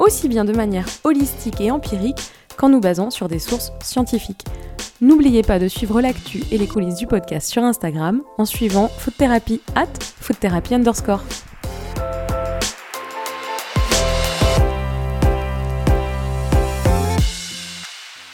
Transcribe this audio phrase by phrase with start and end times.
[0.00, 4.44] aussi bien de manière holistique et empirique qu'en nous basant sur des sources scientifiques.
[5.00, 9.16] N'oubliez pas de suivre l'actu et les coulisses du podcast sur Instagram en suivant Food
[9.16, 9.86] Therapy at
[10.20, 11.22] Food Therapy underscore.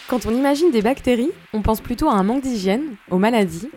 [0.08, 3.68] Quand on imagine des bactéries, on pense plutôt à un manque d'hygiène, aux maladies,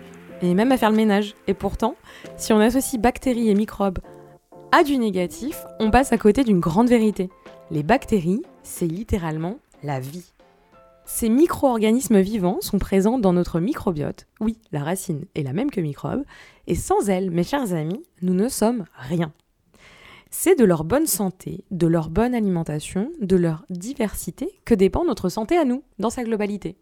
[0.42, 1.34] et même à faire le ménage.
[1.48, 1.96] Et pourtant,
[2.38, 4.00] si on associe bactéries et microbes
[4.72, 7.30] à du négatif, on passe à côté d'une grande vérité.
[7.72, 10.34] Les bactéries, c'est littéralement la vie.
[11.06, 14.26] Ces micro-organismes vivants sont présents dans notre microbiote.
[14.40, 16.24] Oui, la racine est la même que microbe.
[16.66, 19.34] Et sans elles, mes chers amis, nous ne sommes rien.
[20.32, 25.30] C'est de leur bonne santé, de leur bonne alimentation, de leur diversité que dépend notre
[25.30, 26.76] santé à nous, dans sa globalité.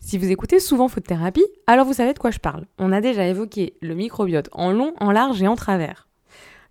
[0.00, 2.66] Si vous écoutez souvent Food Thérapie, alors vous savez de quoi je parle.
[2.78, 6.08] On a déjà évoqué le microbiote en long, en large et en travers.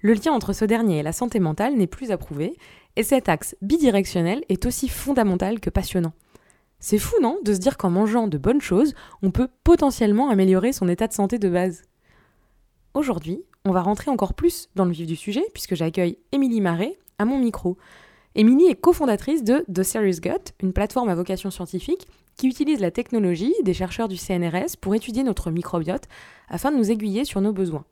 [0.01, 2.55] Le lien entre ce dernier et la santé mentale n'est plus à prouver,
[2.97, 6.13] et cet axe bidirectionnel est aussi fondamental que passionnant.
[6.79, 10.73] C'est fou, non De se dire qu'en mangeant de bonnes choses, on peut potentiellement améliorer
[10.73, 11.83] son état de santé de base.
[12.95, 16.97] Aujourd'hui, on va rentrer encore plus dans le vif du sujet, puisque j'accueille Émilie Marais
[17.19, 17.77] à mon micro.
[18.33, 22.91] Émilie est cofondatrice de The Serious Gut, une plateforme à vocation scientifique qui utilise la
[22.91, 26.07] technologie des chercheurs du CNRS pour étudier notre microbiote
[26.49, 27.85] afin de nous aiguiller sur nos besoins.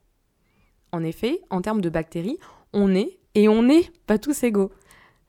[0.92, 2.40] En effet, en termes de bactéries,
[2.73, 4.72] on est et on n'est pas tous égaux.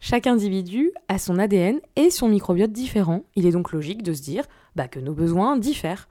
[0.01, 3.25] Chaque individu a son ADN et son microbiote différent.
[3.35, 4.45] Il est donc logique de se dire
[4.75, 6.09] bah, que nos besoins diffèrent.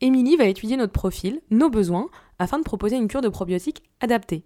[0.00, 4.44] Émilie va étudier notre profil, nos besoins, afin de proposer une cure de probiotiques adaptée.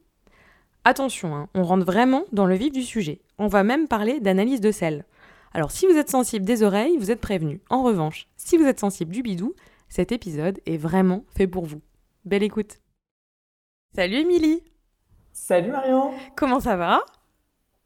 [0.84, 3.20] Attention, hein, on rentre vraiment dans le vif du sujet.
[3.38, 5.04] On va même parler d'analyse de sel.
[5.52, 7.60] Alors si vous êtes sensible des oreilles, vous êtes prévenu.
[7.70, 9.54] En revanche, si vous êtes sensible du bidou,
[9.88, 11.80] cet épisode est vraiment fait pour vous.
[12.26, 12.78] Belle écoute.
[13.94, 14.62] Salut Émilie
[15.32, 17.00] Salut Marion Comment ça va?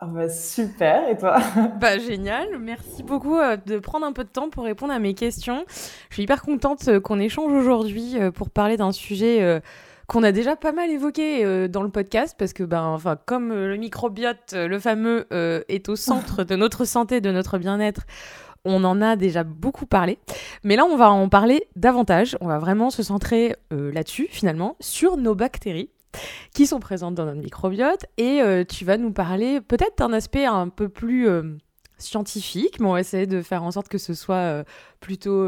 [0.02, 1.38] Ah bah super, et toi
[1.78, 5.12] Bah génial, merci beaucoup euh, de prendre un peu de temps pour répondre à mes
[5.12, 5.66] questions.
[6.08, 9.60] Je suis hyper contente euh, qu'on échange aujourd'hui euh, pour parler d'un sujet
[10.06, 13.76] qu'on a déjà pas mal évoqué dans le podcast parce que ben enfin comme le
[13.76, 18.06] microbiote le fameux est au centre de notre santé, de notre bien-être,
[18.64, 20.18] on en a déjà beaucoup parlé.
[20.64, 22.36] Mais là, on va en parler davantage.
[22.40, 25.90] On va vraiment se centrer là-dessus, finalement, sur nos bactéries
[26.54, 28.06] qui sont présentes dans notre microbiote.
[28.16, 31.56] Et euh, tu vas nous parler peut-être d'un aspect un peu plus euh,
[31.98, 34.64] scientifique, mais on va essayer de faire en sorte que ce soit euh,
[35.00, 35.46] plutôt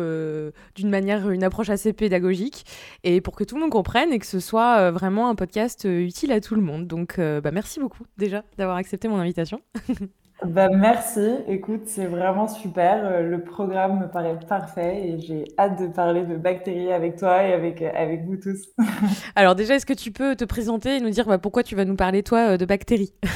[0.74, 2.64] d'une manière, une approche assez pédagogique,
[3.04, 6.32] et pour que tout le monde comprenne et que ce soit vraiment un podcast utile
[6.32, 6.86] à tout le monde.
[6.86, 9.60] Donc, bah, merci beaucoup déjà d'avoir accepté mon invitation.
[10.44, 11.36] Bah, merci.
[11.47, 13.04] Écoute, c'est vraiment super.
[13.04, 17.44] Euh, le programme me paraît parfait et j'ai hâte de parler de bactéries avec toi
[17.44, 18.69] et avec, avec vous tous.
[19.36, 21.84] Alors déjà, est-ce que tu peux te présenter et nous dire bah, pourquoi tu vas
[21.84, 23.14] nous parler, toi, euh, de bactéries?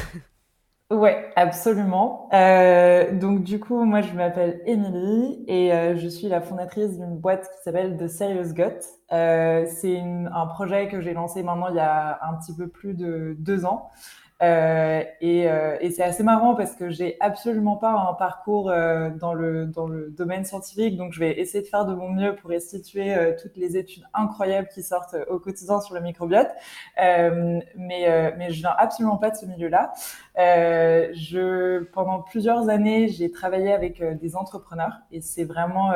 [0.89, 2.28] Ouais, absolument.
[2.33, 7.43] Euh, donc du coup, moi, je m'appelle Émilie et je suis la fondatrice d'une boîte
[7.43, 8.78] qui s'appelle The Serious Gut.
[9.11, 13.34] c'est un projet que j'ai lancé maintenant il y a un petit peu plus de
[13.37, 13.91] deux ans.
[14.42, 19.08] Euh, et, euh, et c'est assez marrant parce que j'ai absolument pas un parcours euh,
[19.08, 22.36] dans le dans le domaine scientifique, donc je vais essayer de faire de mon mieux
[22.36, 26.48] pour restituer euh, toutes les études incroyables qui sortent au quotidien sur le microbiote.
[26.98, 29.92] mais mais je viens absolument pas de ce milieu-là.
[30.36, 35.92] Je pendant plusieurs années, j'ai travaillé avec des entrepreneurs et c'est vraiment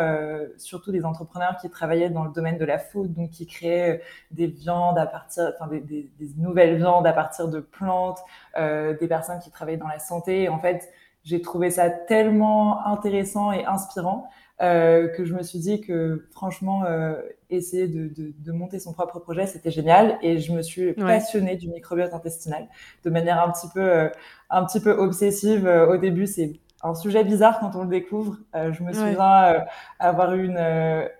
[0.57, 4.47] surtout des entrepreneurs qui travaillaient dans le domaine de la food, donc qui créaient des
[4.47, 8.21] viandes à partir, enfin des, des, des nouvelles viandes à partir de plantes
[8.57, 10.49] euh, des personnes qui travaillent dans la santé.
[10.49, 10.91] En fait,
[11.23, 14.29] j'ai trouvé ça tellement intéressant et inspirant
[14.63, 17.15] euh, que je me suis dit que franchement, euh,
[17.49, 20.19] essayer de, de, de, monter son propre projet, c'était génial.
[20.23, 22.69] Et je me suis passionnée du microbiote intestinal
[23.05, 24.09] de manière un petit peu, euh,
[24.51, 25.67] un petit peu obsessive.
[25.67, 28.37] Au début, c'est un sujet bizarre quand on le découvre.
[28.55, 29.65] Euh, je me souviens
[29.99, 30.59] avoir une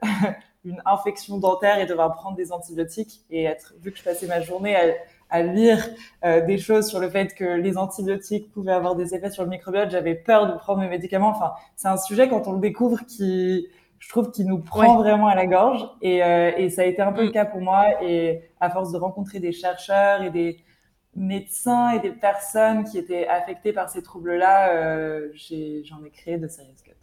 [0.65, 4.41] une infection dentaire et devoir prendre des antibiotiques et être vu que je passais ma
[4.41, 4.95] journée à
[5.31, 5.89] à lire
[6.25, 9.51] euh, des choses sur le fait que les antibiotiques pouvaient avoir des effets sur le
[9.51, 11.29] microbiote, j'avais peur de prendre mes médicaments.
[11.29, 13.69] Enfin, c'est un sujet quand on le découvre qui,
[13.99, 15.87] je trouve, qui nous prend vraiment à la gorge.
[16.03, 17.33] Et, euh, et, ça a été un peu le mm.
[17.33, 18.03] cas pour moi.
[18.03, 20.59] Et à force de rencontrer des chercheurs et des
[21.15, 25.29] médecins et des personnes qui étaient affectées par ces troubles-là, euh,
[25.85, 27.00] j'en ai, créé de Serious Gut.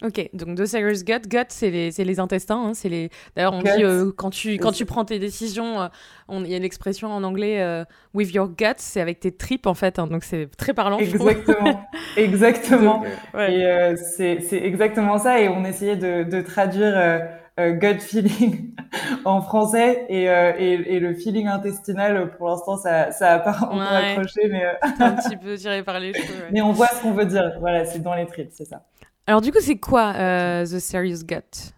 [0.00, 2.68] Ok, donc The Serious Gut, gut, c'est les, les, intestins.
[2.68, 3.10] Hein, c'est les.
[3.34, 5.88] D'ailleurs, on dit euh, quand tu quand tu prends tes décisions, euh,
[6.30, 7.84] il y a l'expression en anglais euh,
[8.14, 9.98] with your gut, c'est avec tes tripes en fait.
[9.98, 10.98] Hein, donc c'est très parlant.
[10.98, 11.84] Exactement,
[12.16, 13.04] exactement.
[13.36, 15.40] Et c'est exactement ça.
[15.40, 17.26] Et on essayait de, de traduire
[17.58, 18.74] gut feeling
[19.24, 22.30] en français et, et, et, le feeling intestinal.
[22.38, 24.64] Pour l'instant, ça ça a pas encore accroché, mais
[25.00, 26.44] un petit peu tiré par les cheveux.
[26.52, 27.54] Mais on voit ce qu'on veut dire.
[27.58, 28.84] Voilà, c'est dans les tripes, c'est ça.
[29.28, 31.74] Alors du coup, c'est quoi euh, The Serious Gut?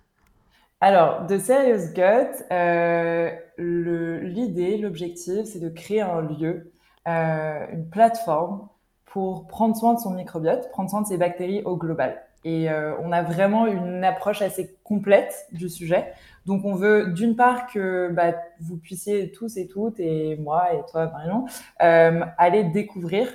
[0.80, 6.70] Alors, The Serious Gut, euh, l'idée, l'objectif, c'est de créer un lieu,
[7.08, 8.68] euh, une plateforme
[9.04, 12.22] pour prendre soin de son microbiote, prendre soin de ses bactéries au global.
[12.44, 12.68] Et
[13.02, 16.14] on a vraiment une approche assez complète du sujet.
[16.46, 20.80] Donc, on veut d'une part que bah, vous puissiez tous et toutes, et moi et
[20.90, 21.44] toi, Marion,
[21.80, 23.26] aller découvrir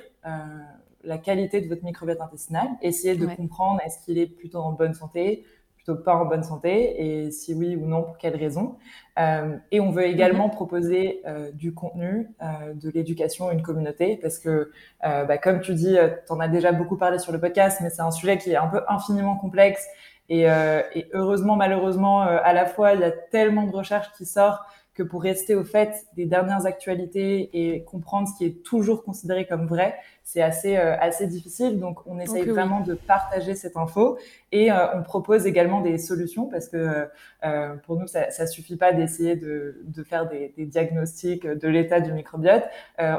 [1.06, 4.92] la qualité de votre microbiote intestinal, essayer de comprendre est-ce qu'il est plutôt en bonne
[4.92, 5.44] santé,
[5.76, 8.76] plutôt pas en bonne santé, et si oui ou non, pour quelles raisons.
[9.18, 10.52] Euh, et on veut également mhm.
[10.54, 14.70] proposer euh, du contenu, euh, de l'éducation à une communauté, parce que,
[15.02, 18.02] bah, comme tu dis, tu en as déjà beaucoup parlé sur le podcast, mais c'est
[18.02, 19.86] un sujet qui est un peu infiniment complexe.
[20.28, 24.62] Et, et heureusement, malheureusement, à la fois, il y a tellement de recherches qui sortent
[24.96, 29.46] que pour rester au fait des dernières actualités et comprendre ce qui est toujours considéré
[29.46, 31.78] comme vrai, c'est assez euh, assez difficile.
[31.78, 34.18] Donc on essaye vraiment de partager cette info
[34.52, 37.08] et euh, on propose également des solutions parce que
[37.44, 41.68] euh, pour nous ça, ça suffit pas d'essayer de, de faire des, des diagnostics de
[41.68, 42.64] l'état du microbiote.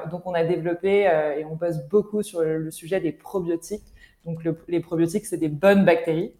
[0.09, 1.03] donc on a développé
[1.37, 3.93] et on bosse beaucoup sur le, sujet des probiotiques.
[4.25, 6.33] Donc les probiotiques c'est des bonnes bactéries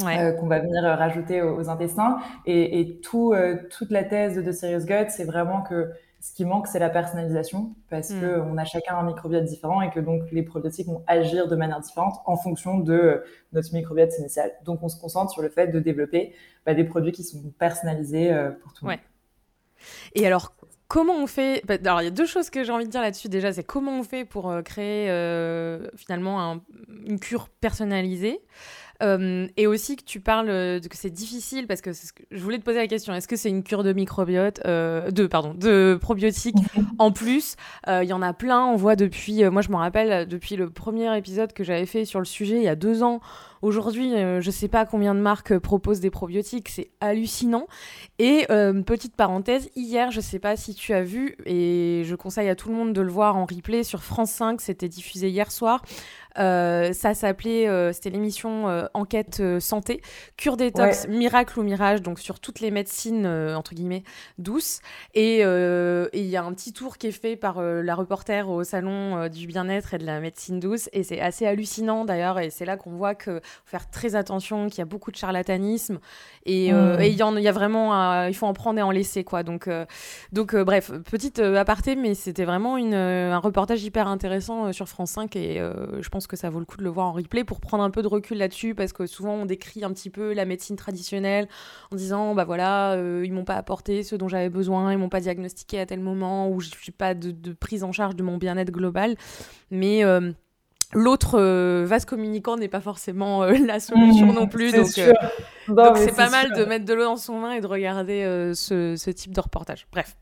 [0.00, 2.18] euh, qu'on va venir euh, rajouter aux, intestins.
[2.46, 5.90] Et, et tout, euh, toute la thèse de The Serious Gut, c'est vraiment que
[6.20, 8.20] ce qui manque, c'est la personnalisation, parce mm.
[8.20, 11.56] que on a chacun un microbiote différent et que donc les probiotiques vont agir de
[11.56, 13.22] manière différente en fonction de
[13.52, 14.52] notre microbiote initial.
[14.64, 16.32] Donc on se concentre sur le fait de développer
[16.64, 19.00] bah, des produits qui sont personnalisés pour tout le monde.
[20.14, 20.54] Et alors,
[20.86, 23.02] comment on fait bah, Alors, il y a deux choses que j'ai envie de dire
[23.02, 23.28] là-dessus.
[23.28, 25.08] Déjà, c'est comment on fait pour créer
[25.96, 26.60] finalement
[27.04, 28.40] une cure personnalisée?
[29.02, 32.64] Euh, et aussi que tu parles de que c'est difficile parce que, je voulais te
[32.64, 36.56] poser la question est-ce que c'est une cure de microbiote euh, de pardon de probiotiques
[36.98, 37.56] en plus?
[37.88, 40.70] Euh, il y en a plein on voit depuis moi je me rappelle depuis le
[40.70, 43.20] premier épisode que j'avais fait sur le sujet il y a deux ans
[43.62, 47.66] Aujourd'hui, je sais pas combien de marques proposent des probiotiques, c'est hallucinant.
[48.18, 48.46] Et
[48.84, 52.68] petite parenthèse, hier, je sais pas si tu as vu, et je conseille à tout
[52.68, 55.82] le monde de le voir en replay sur France 5, c'était diffusé hier soir.
[56.38, 60.00] Euh, ça s'appelait, euh, c'était l'émission euh, Enquête Santé,
[60.36, 64.04] Cure détox, Miracle ou Mirage, donc sur toutes les médecines, entre guillemets,
[64.38, 64.80] douces.
[65.14, 69.28] Et il y a un petit tour qui est fait par la reporter au salon
[69.28, 70.88] du bien-être et de la médecine douce.
[70.92, 72.38] Et c'est assez hallucinant d'ailleurs.
[72.38, 75.16] Et c'est là qu'on voit qu'il faut faire très attention, qu'il y a beaucoup de
[75.16, 75.98] charlatanisme.
[76.44, 76.98] Et mmh.
[77.02, 79.42] il y, en, y a vraiment, il faut en prendre et en laisser, quoi.
[79.42, 79.68] Donc,
[80.32, 85.36] donc bref, petite aparté, mais c'était vraiment une, un reportage hyper intéressant sur France 5
[85.36, 85.58] et
[86.00, 87.90] je pense que ça vaut le coup de le voir en replay pour prendre un
[87.90, 91.48] peu de recul là-dessus parce que souvent on décrit un petit peu la médecine traditionnelle
[91.90, 95.08] en disant bah voilà euh, ils m'ont pas apporté ce dont j'avais besoin ils m'ont
[95.08, 98.38] pas diagnostiqué à tel moment ou je suis pas de, prise en charge de mon
[98.38, 99.16] bien-être global
[99.70, 100.32] mais euh,
[100.94, 106.30] L'autre euh, vase communicant n'est pas forcément la solution mmh, non plus, donc c'est pas
[106.30, 109.40] mal de mettre de l'eau dans son vin et de regarder ce, ce, type de
[109.40, 109.86] reportage.
[109.92, 110.16] Bref,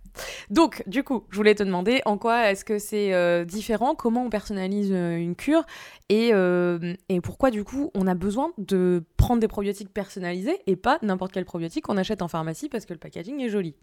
[0.50, 4.24] donc, du coup, je voulais te demander en quoi est-ce que c'est euh, différent, comment
[4.24, 5.64] on personnalise euh, une cure
[6.08, 10.76] et, euh, et, pourquoi, du coup, on a besoin de prendre des probiotiques personnalisés et
[10.76, 13.76] pas n'importe quel probiotique qu'on achète en pharmacie parce que le packaging est joli.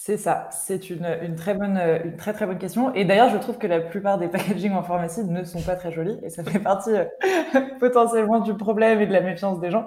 [0.00, 2.94] C'est ça, c'est une, une, très bonne, une très très bonne question.
[2.94, 5.90] Et d'ailleurs, je trouve que la plupart des packaging en pharmacie ne sont pas très
[5.90, 7.04] jolis, et ça fait partie euh,
[7.80, 9.86] potentiellement du problème et de la méfiance des gens.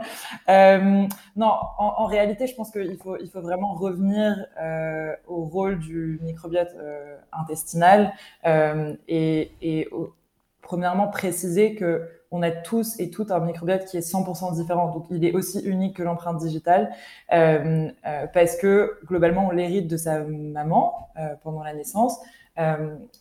[0.50, 5.46] Euh, non, en, en, réalité, je pense qu'il faut, il faut vraiment revenir euh, au
[5.46, 8.14] rôle du microbiote euh, intestinal
[8.46, 10.14] euh, et, et au,
[10.62, 14.92] premièrement préciser que on a tous et toutes un microbiote qui est 100% différent.
[14.92, 16.92] Donc, il est aussi unique que l'empreinte digitale
[17.34, 22.18] euh, euh, parce que globalement, on l'hérite de sa maman euh, pendant la naissance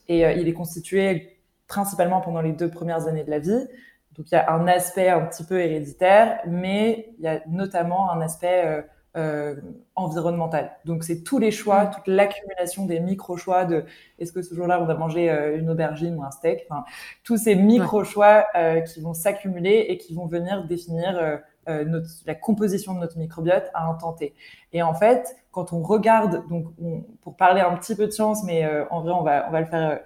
[0.08, 3.66] et il est constitué principalement pendant les deux premières années de la vie.
[4.16, 8.10] Donc, il y a un aspect un petit peu héréditaire, mais il y a notamment
[8.10, 8.84] un aspect
[9.16, 9.56] euh,
[9.96, 10.70] environnementale.
[10.84, 11.90] Donc c'est tous les choix, mm.
[11.90, 13.84] toute l'accumulation des micro-choix de
[14.18, 16.84] est-ce que ce jour-là on va manger euh, une aubergine ou un steak, enfin
[17.24, 21.18] tous ces micro-choix euh, qui vont s'accumuler et qui vont venir définir
[21.68, 24.32] euh, notre, la composition de notre microbiote à un temps T.
[24.72, 26.66] Et en fait, quand on regarde, donc
[27.22, 29.66] pour parler un petit peu de science, mais en vrai on va on va le
[29.66, 30.00] faire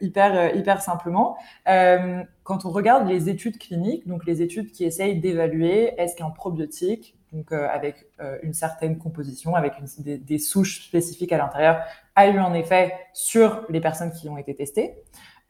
[0.00, 5.94] hyper, hyper simplement, quand on regarde les études cliniques, donc les études qui essayent d'évaluer
[6.00, 8.06] est-ce qu'un probiotique, donc avec
[8.42, 11.82] une certaine composition, avec des, des, souches spécifiques à l'intérieur,
[12.14, 14.94] a eu un effet sur les personnes qui ont été testées,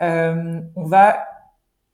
[0.01, 1.25] on va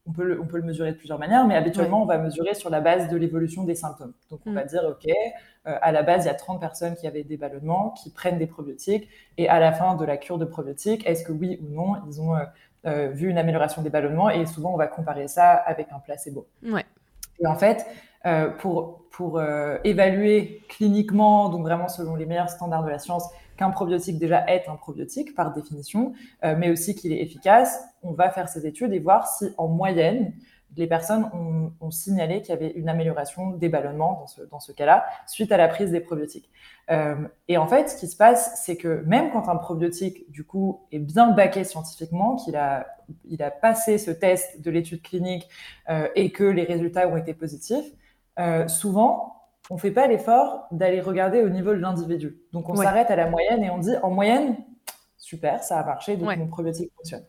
[0.06, 2.54] on peut, le, on peut le mesurer de plusieurs manières, mais habituellement, on va mesurer
[2.54, 4.12] sur la base de l'évolution des symptômes.
[4.30, 4.54] Donc, on mm.
[4.54, 7.36] va dire, OK, euh, à la base, il y a 30 personnes qui avaient des
[7.36, 9.08] ballonnements, qui prennent des probiotiques,
[9.38, 12.20] et à la fin de la cure de probiotiques, est-ce que oui ou non, ils
[12.20, 12.44] ont euh,
[12.86, 16.48] euh, vu une amélioration des ballonnements Et souvent, on va comparer ça avec un placebo.
[16.64, 16.84] Ouais.
[17.40, 17.86] Et en fait,
[18.58, 19.42] pour, pour
[19.84, 24.68] évaluer cliniquement, donc vraiment selon les meilleurs standards de la science, qu'un probiotique déjà est
[24.68, 26.12] un probiotique par définition,
[26.44, 29.68] euh, mais aussi qu'il est efficace, on va faire ces études et voir si en
[29.68, 30.32] moyenne,
[30.74, 34.72] les personnes ont, signalé qu'il y avait une amélioration des ballonnements dans ce, dans ce
[34.72, 36.50] cas-là, suite à la prise des probiotiques.
[36.90, 40.44] Euh, et en fait, ce qui se passe, c'est que même quand un probiotique, du
[40.44, 42.86] coup, est bien baqué scientifiquement, qu'il a,
[43.26, 45.46] il a passé ce test de l'étude clinique
[45.90, 47.92] euh, et que les résultats ont été positifs,
[48.68, 49.32] souvent,
[49.70, 52.38] on fait pas l'effort d'aller regarder au niveau de l'individu.
[52.52, 54.56] Donc on s'arrête à la moyenne et on dit en moyenne,
[55.16, 57.24] super, ça a marché, donc mon probiotique fonctionne.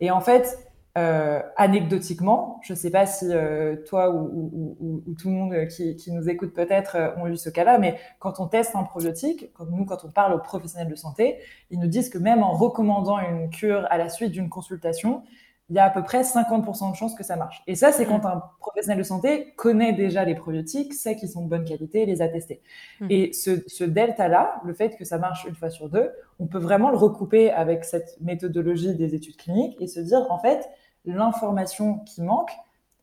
[0.00, 0.58] Et en fait,
[0.98, 6.28] euh, anecdotiquement, je ne sais pas si euh, toi ou, tout le monde qui, nous
[6.28, 9.84] écoute peut-être euh, ont eu ce cas-là, mais quand on teste un probiotique, comme nous,
[9.84, 11.38] quand on parle aux professionnels de santé,
[11.70, 15.22] ils nous disent que même en recommandant une cure à la suite d'une consultation,
[15.70, 17.62] il y a à peu près 50% de chances que ça marche.
[17.66, 18.08] Et ça, c'est mm.
[18.08, 22.06] quand un professionnel de santé connaît déjà les probiotiques, sait qu'ils sont de bonne qualité,
[22.06, 22.62] les a testés.
[23.00, 23.06] Mm.
[23.10, 26.90] Et ce, delta-là, le fait que ça marche une fois sur deux, on peut vraiment
[26.90, 30.68] le recouper avec cette méthodologie des études cliniques et se dire, en fait,
[31.04, 32.52] l'information qui manque,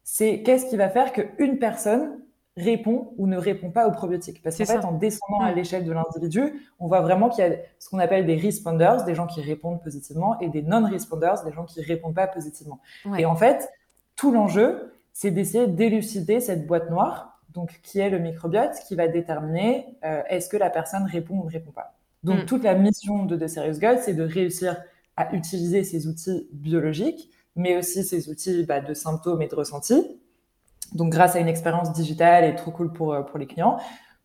[0.04, 2.20] c'est qu'est-ce qui va faire qu'une personne
[2.58, 4.42] répond ou ne répond pas aux probiotiques.
[4.42, 7.56] Parce qu'en fait, en descendant à l'échelle de l'individu, on voit vraiment qu'il y a
[7.80, 11.66] ce qu'on appelle des responders, des gens qui répondent positivement, et des non-responders, des gens
[11.66, 12.80] qui répondent pas positivement.
[13.18, 13.70] Et en fait,
[14.16, 19.08] tout l'enjeu, c'est d'essayer d'élucider cette boîte noire, donc qui est le microbiote, qui va
[19.08, 21.96] déterminer euh, est-ce que la personne répond ou ne répond pas.
[22.24, 22.46] Donc mm.
[22.46, 24.78] toute la mission de The Serious God, c'est de réussir
[25.16, 30.20] à utiliser ces outils biologiques, mais aussi ces outils bah, de symptômes et de ressentis,
[30.94, 33.78] donc grâce à une expérience digitale et trop cool pour, euh, pour les clients,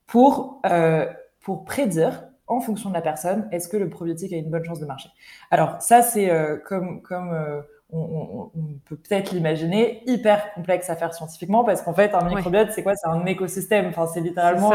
[0.06, 1.06] pour, euh,
[1.40, 4.80] pour prédire en fonction de la personne, est-ce que le probiotique a une bonne chance
[4.80, 5.08] de marcher
[5.50, 7.62] Alors ça, c'est euh, comme, comme euh,
[7.92, 12.70] on, on, peut peut-être l'imaginer, hyper complexe à faire scientifiquement, parce qu'en fait, un microbiote,
[12.72, 12.94] c'est quoi?
[12.94, 14.72] C'est un écosystème, enfin, c'est littéralement,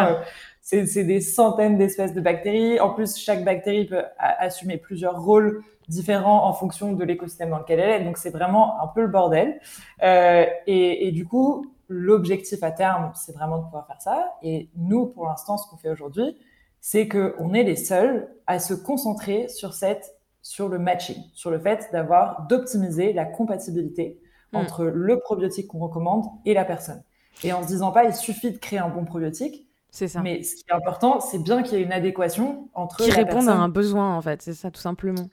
[0.61, 2.79] c'est des centaines d'espèces de bactéries.
[2.79, 7.79] En plus, chaque bactérie peut assumer plusieurs rôles différents en fonction de l'écosystème dans lequel
[7.79, 8.03] elle est.
[8.03, 9.59] Donc, c'est vraiment un peu le bordel.
[10.01, 14.33] Euh, et, et, du coup, l'objectif à terme, c'est vraiment de pouvoir faire ça.
[14.41, 16.37] Et nous, pour l'instant, ce qu'on fait aujourd'hui,
[16.81, 21.59] c'est qu'on est les seuls à se concentrer sur cette, sur le matching, sur le
[21.59, 24.19] fait d'avoir, d'optimiser la compatibilité
[24.51, 24.57] hmm.
[24.57, 27.03] entre le probiotique qu'on recommande et la personne.
[27.43, 29.67] Et en se disant pas, il suffit de créer un bon probiotique.
[29.89, 30.21] C'est ça.
[30.21, 33.03] Mais ce qui est important, c'est bien qu'il y ait une adéquation entre.
[33.03, 34.41] Qui répondent à un besoin, en fait.
[34.41, 35.29] C'est ça, tout simplement.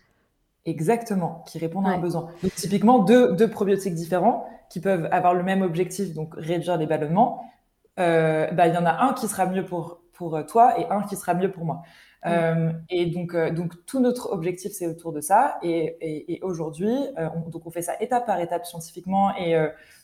[0.64, 2.28] Exactement, qui répondent à un besoin.
[2.42, 6.86] Donc, typiquement, deux, deux probiotiques différents qui peuvent avoir le même objectif, donc réduire les
[6.86, 7.44] ballonnements,
[7.98, 10.86] euh, bah, il y en a un qui sera mieux pour, pour euh, toi et
[10.88, 11.82] un qui sera mieux pour moi.
[12.24, 12.28] Mm.
[12.28, 15.58] Euh, et donc, euh, donc, tout notre objectif, c'est autour de ça.
[15.62, 19.36] Et, et, et aujourd'hui, on, donc on fait ça étape par étape scientifiquement.
[19.36, 19.52] Et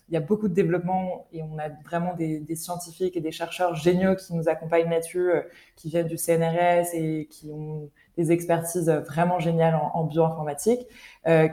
[0.08, 3.30] il y a beaucoup de développement et on a vraiment des, des, scientifiques et des
[3.30, 5.30] chercheurs géniaux qui nous accompagnent là-dessus,
[5.76, 10.86] qui viennent du CNRS et qui ont des expertises vraiment géniales en, en bioinformatique,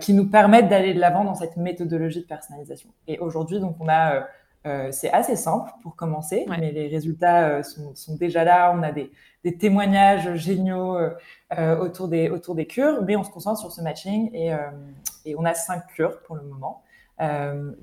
[0.02, 2.90] qui nous permettent d'aller de l'avant dans cette méthodologie de personnalisation.
[3.08, 4.26] Et aujourd'hui, donc, on a
[4.66, 8.74] euh, c'est assez simple pour commencer, mais les résultats euh, sont, déjà là.
[8.76, 9.12] On a des,
[9.60, 14.32] témoignages géniaux euh, autour, des, autour des cures, mais on se concentre sur ce matching
[14.34, 14.52] et,
[15.26, 16.82] et on a cinq cures pour le moment.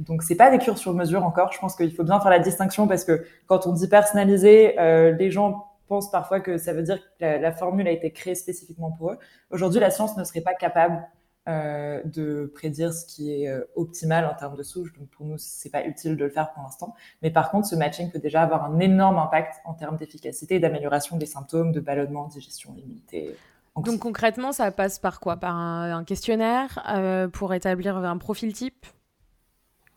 [0.00, 1.52] donc c'est pas des cures sur mesure encore.
[1.52, 4.74] Je pense qu'il faut bien faire la distinction parce que quand on dit personnalisé,
[5.16, 8.92] les gens pensent parfois que ça veut dire que la formule a été créée spécifiquement
[8.92, 9.18] pour eux.
[9.50, 11.06] Aujourd'hui, la science ne serait pas capable
[11.48, 14.94] euh, de prédire ce qui est euh, optimal en termes de souche.
[14.94, 16.94] Donc pour nous, c'est pas utile de le faire pour l'instant.
[17.20, 20.60] Mais par contre, ce matching peut déjà avoir un énorme impact en termes d'efficacité et
[20.60, 23.36] d'amélioration des symptômes de ballonnement, digestion, immunité.
[23.76, 25.36] Donc concrètement, ça passe par quoi?
[25.36, 28.86] Par un, questionnaire euh, pour établir un profil type?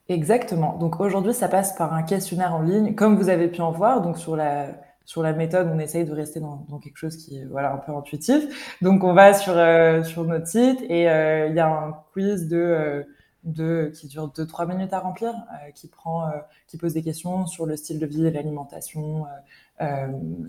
[0.10, 0.76] Exactement.
[0.78, 4.02] Donc aujourd'hui, ça passe par un questionnaire en ligne, comme vous avez pu en voir.
[4.02, 4.74] Donc sur la
[5.06, 7.78] sur la méthode, on essaye de rester dans, dans, quelque chose qui est voilà un
[7.78, 8.76] peu intuitif.
[8.82, 12.48] Donc on va sur euh, sur notre site et euh, il y a un quiz
[12.48, 13.04] de euh,
[13.44, 15.36] de qui dure 2-3 minutes à remplir,
[15.76, 16.32] qui prend
[16.66, 19.26] qui pose des questions sur le style de vie, l'alimentation,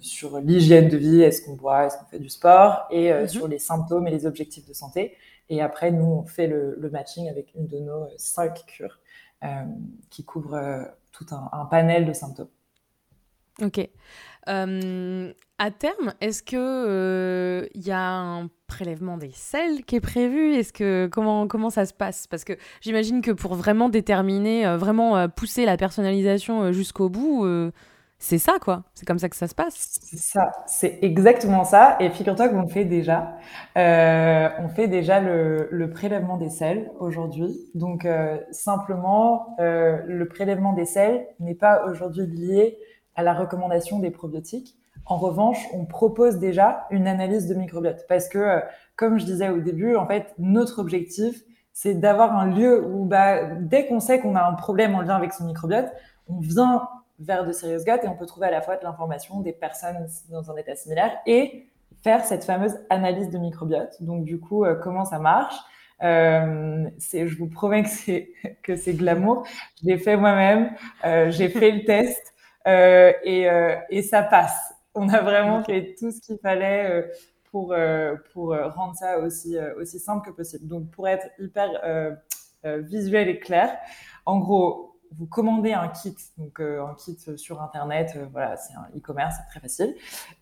[0.01, 3.29] sur l'hygiène de vie, est-ce qu'on boit, est-ce qu'on fait du sport et mhm.
[3.29, 5.15] sur les symptômes et les objectifs de santé.
[5.51, 8.99] Et après, nous, on fait le, matching avec une de nos cinq cures
[10.09, 12.49] qui couvrent tout un, panel de symptômes.
[13.63, 13.89] Ok.
[14.47, 20.55] À terme, est-ce que il y a un prélèvement des selles qui est prévu?
[20.55, 22.27] Est-ce que comment comment ça se passe?
[22.27, 27.45] Parce que j'imagine que pour vraiment déterminer, vraiment pousser la personnalisation jusqu'au bout,
[28.19, 28.85] c'est ça, quoi.
[28.95, 29.99] C'est comme ça que ça se passe.
[30.03, 31.97] C'est ça, c'est exactement ça.
[32.01, 33.37] Et figure-toi qu'on fait déjà.
[33.77, 37.55] Euh, on fait déjà le, prélèvement des selles aujourd'hui.
[37.75, 42.79] Donc, euh, simplement, euh, le prélèvement des selles n'est pas aujourd'hui lié
[43.17, 44.77] à la recommandation des probiotiques.
[45.05, 48.07] En revanche, on propose déjà une analyse de microbiote.
[48.09, 48.61] Parce que,
[48.97, 51.43] comme je disais au début, en fait, notre objectif,
[51.73, 55.15] c'est d'avoir un lieu où, bah, dès qu'on sait qu'on a un problème en lien
[55.15, 55.93] avec son microbiote,
[56.29, 59.41] on vient vers de Serious Gut et on peut trouver à la fois de l'information
[59.41, 61.67] des personnes dans un état similaire et
[62.03, 64.03] faire cette fameuse analyse de microbiote.
[64.03, 65.55] Donc du coup, euh, comment ça marche?
[66.03, 67.85] Euh, je vous promets
[68.63, 69.47] que c'est glamour.
[69.81, 70.71] Je l'ai fait moi-même.
[71.05, 72.36] Euh, j'ai fait le test euh,
[72.67, 74.75] et, euh, et ça passe.
[74.95, 77.03] On a vraiment fait tout ce qu'il fallait euh,
[77.51, 77.75] pour
[78.33, 80.67] pour rendre ça aussi aussi simple que possible.
[80.67, 82.19] Donc pour être hyper
[82.65, 83.77] visuel et clair,
[84.25, 88.75] en gros, vous commandez un kit, donc euh, un kit sur internet, euh, voilà, c'est
[88.75, 89.95] un e-commerce, c'est très facile,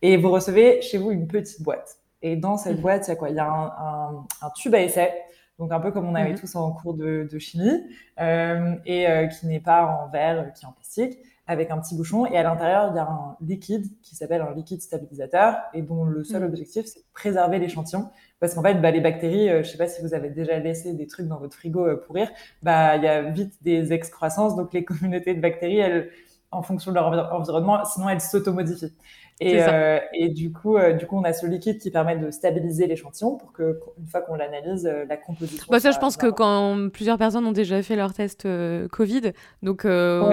[0.03, 1.99] et vous recevez chez vous une petite boîte.
[2.23, 2.83] Et dans cette mhm.
[2.83, 3.31] boîte, il y a quoi?
[3.31, 5.13] Il y a un, un, tube à essai,
[5.59, 6.39] donc un peu comme on avait mhm.
[6.39, 7.83] tous en cours de, de chimie,
[8.21, 11.95] euh, et euh, qui n'est pas en verre, qui est en plastique avec un petit
[11.95, 12.27] bouchon.
[12.27, 16.05] Et à l'intérieur, il y a un liquide qui s'appelle un liquide stabilisateur et dont
[16.05, 16.47] le seul mm.
[16.47, 18.09] objectif, c'est de préserver l'échantillon.
[18.41, 20.95] Parce qu'en fait, bah, les bactéries, euh, je sais pas si vous avez déjà laissé
[20.95, 22.31] des trucs dans votre frigo euh, pourrir,
[22.63, 24.57] bah, il y a vite des excroissances.
[24.57, 26.11] Donc, les communautés de bactéries, elles,
[26.51, 28.97] en fonction de leur environnement, sinon elles s'automodifient.
[29.41, 32.31] Et, euh, et du coup, euh, du coup, on a ce liquide qui permet de
[32.31, 35.67] stabiliser l'échantillon pour que, une fois qu'on l'analyse, euh, la composition.
[35.71, 38.47] Bah ça, je pense que quand plusieurs personnes ont déjà fait leur test
[38.93, 39.83] Covid, donc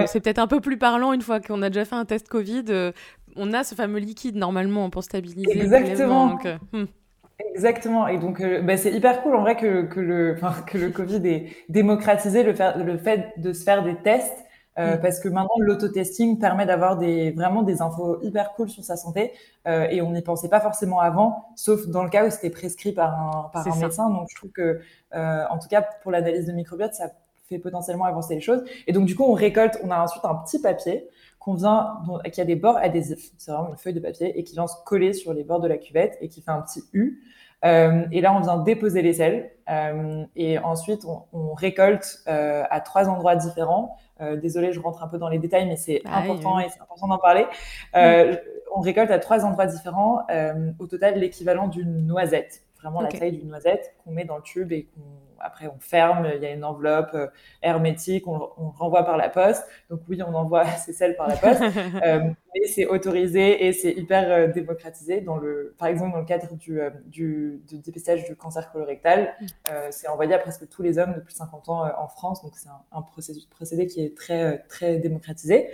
[0.06, 2.92] c'est peut-être un peu plus parlant une fois qu'on a déjà fait un test Covid.
[3.36, 5.50] on a ce fameux liquide normalement pour stabiliser.
[5.50, 6.28] Exactement.
[6.28, 6.84] Donc, hmm.
[7.54, 8.06] Exactement.
[8.06, 10.36] Et donc, bah, c'est hyper cool en vrai que, que le,
[10.66, 12.54] que le Covid ait démocratisé le
[12.98, 14.41] fait de se faire des tests
[14.78, 15.00] euh, mm.
[15.00, 19.32] parce que maintenant l'autotesting permet d'avoir des vraiment des infos hyper cool sur sa santé
[19.68, 22.92] euh, et on n'y pensait pas forcément avant, sauf dans le cas où c'était prescrit
[22.92, 24.08] par un par un médecin.
[24.08, 24.80] Donc je trouve que
[25.14, 27.10] euh, en tout cas pour l'analyse de microbiote, ça
[27.48, 28.64] fait potentiellement avancer les choses.
[28.86, 31.06] Et donc du coup on récolte, on a ensuite un petit papier
[31.38, 31.98] qu'on vient
[32.32, 34.76] qui a des bords adhésifs, c'est vraiment une feuille de papier et qui vient se
[34.86, 37.20] coller sur les bords de la cuvette et qui fait un petit U.
[37.64, 39.52] Euh, et là, on vient déposer les selles.
[39.70, 43.96] Euh, et ensuite on, on récolte euh, à trois endroits différents.
[44.40, 47.08] Désolée, je rentre un peu dans les détails, mais c'est ah important et c'est important
[47.08, 47.44] d'en parler.
[47.96, 48.36] Euh,
[48.72, 50.20] on récolte à trois endroits différents,
[50.78, 54.70] au total l'équivalent d'une noisette, vraiment la taille d'une noisette qu'on met dans le tube
[54.70, 55.00] et qu'on
[55.42, 57.26] après on ferme, il y a une enveloppe euh,
[57.62, 59.64] hermétique, on, on, renvoie par la poste.
[59.90, 61.62] Donc oui, on envoie ces selles par la poste,
[62.04, 62.20] euh,
[62.54, 65.20] mais c'est autorisé et c'est hyper euh, démocratisé.
[65.20, 69.46] Dans le, par exemple, dans le cadre du, du, du dépistage du cancer colorectal, mm.
[69.90, 72.42] c'est envoyé à presque tous les hommes de plus de 50 ans en France.
[72.42, 75.68] Donc c'est un, un procédé, procédé, qui est très très démocratisé.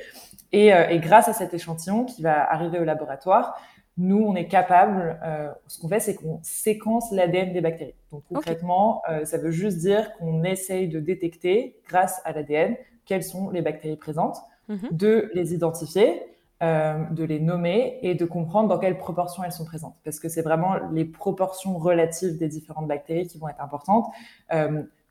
[0.53, 3.61] Et, et grâce à cet échantillon qui va arriver au laboratoire,
[3.99, 7.97] nous, on est capable, euh, ce qu'on fait, c'est qu'on séquence l'ADN des bactéries.
[8.13, 13.25] Donc concrètement, euh, ça veut juste dire qu'on essaye de détecter, grâce à l'ADN, quelles
[13.25, 14.89] sont les bactéries présentes, mhm.
[14.93, 16.23] de les identifier,
[16.63, 19.97] euh, de les nommer et de comprendre dans quelles proportions elles sont présentes.
[20.05, 24.07] Parce que c'est vraiment les proportions relatives des différentes bactéries qui vont être importantes.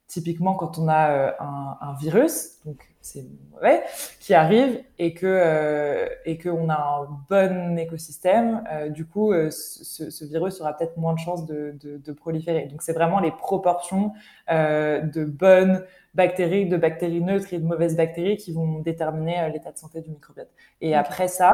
[0.08, 3.84] Typiquement, quand on a un, un, virus, donc c'est mauvais,
[4.20, 9.50] qui arrive et que euh, et qu'on a un bon écosystème, euh, du coup, euh,
[9.50, 12.66] ce, ce, virus aura peut-être moins de chances de, de, de proliférer.
[12.66, 14.14] Donc, c'est vraiment les proportions
[14.50, 19.78] de bonnes bactéries, de bactéries neutres et de mauvaises bactéries qui vont déterminer l'état de
[19.78, 20.50] santé du microbiote.
[20.82, 20.96] Et okay.
[20.96, 21.54] après ça,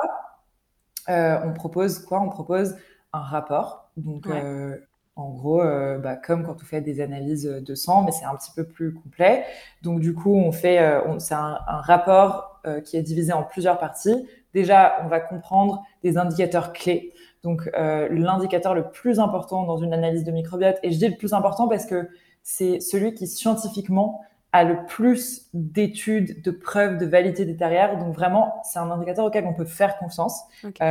[1.08, 2.22] on propose quoi?
[2.22, 2.76] On propose
[3.14, 3.92] un rapport.
[3.98, 4.80] Donc, ouais.
[5.16, 8.36] En gros, euh, bah, comme quand on fait des analyses de sang, mais c'est un
[8.36, 9.46] petit peu plus complet.
[9.84, 13.44] Donc du coup, on fait, euh, c'est un, un, rapport euh, qui est divisé en
[13.44, 14.28] plusieurs parties.
[14.56, 17.14] Déjà, on va comprendre des indicateurs clés.
[17.44, 21.18] Donc euh, l'indicateur le plus important dans une analyse de microbiote, et je dis le
[21.18, 22.10] plus important parce que
[22.42, 24.22] c'est celui qui scientifiquement
[24.52, 27.98] a le plus d'études, de preuves, de validité derrière.
[27.98, 30.84] Donc vraiment, c'est un indicateur auquel on peut faire confiance, okay.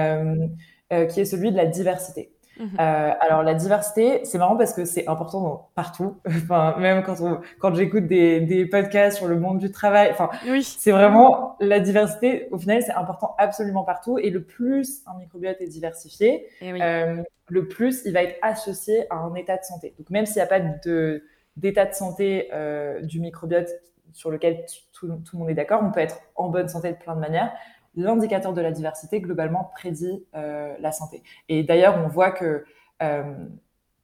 [0.92, 2.32] Euh, qui est celui de la diversité.
[2.62, 2.76] Mhm.
[2.78, 6.16] Euh, alors la diversité, c'est marrant parce que c'est important partout.
[6.26, 10.30] enfin, même quand on, quand j'écoute des, des podcasts sur le monde du travail, enfin,
[10.46, 10.62] oui.
[10.62, 12.48] c'est vraiment la diversité.
[12.52, 14.18] Au final, c'est important absolument partout.
[14.18, 16.80] Et le plus un microbiote est diversifié, oui.
[16.80, 19.94] euh, le plus il va être associé à un état de santé.
[19.98, 21.24] Donc même s'il n'y a pas de
[21.56, 22.48] d'état de santé
[23.02, 23.68] du microbiote
[24.12, 25.82] sur lequel tout, le monde est d'accord.
[25.82, 27.52] On peut être en bonne santé de plein de manières.
[27.94, 31.22] L'indicateur de la diversité, globalement, prédit la santé.
[31.48, 32.64] Et d'ailleurs, on voit que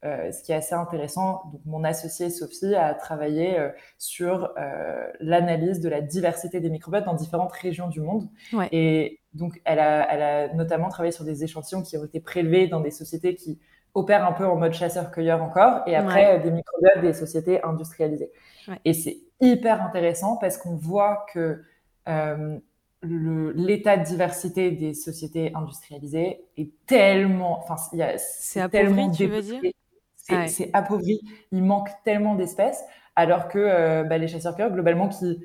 [0.05, 5.09] euh, ce qui est assez intéressant, donc mon associée Sophie a travaillé euh, sur euh,
[5.18, 8.29] l'analyse de la diversité des microbiotes dans différentes régions du monde.
[8.70, 12.68] Et donc, elle a, elle a, notamment travaillé sur des échantillons qui ont été prélevés
[12.68, 13.59] dans des sociétés qui
[13.94, 18.31] opèrent un peu en mode chasseur-cueilleur encore, et après des microbiotes des sociétés industrialisées.
[18.85, 21.64] Et c'est hyper intéressant parce qu'on voit que
[23.02, 27.76] l'état de diversité des sociétés industrialisées est tellement, enfin,
[28.16, 29.61] c'est tellement tu veux dire?
[30.46, 31.20] c'est appauvri,
[31.52, 32.84] il manque tellement d'espèces,
[33.16, 35.40] alors que euh, bah, les chasseurs-cueilleurs, globalement, qui,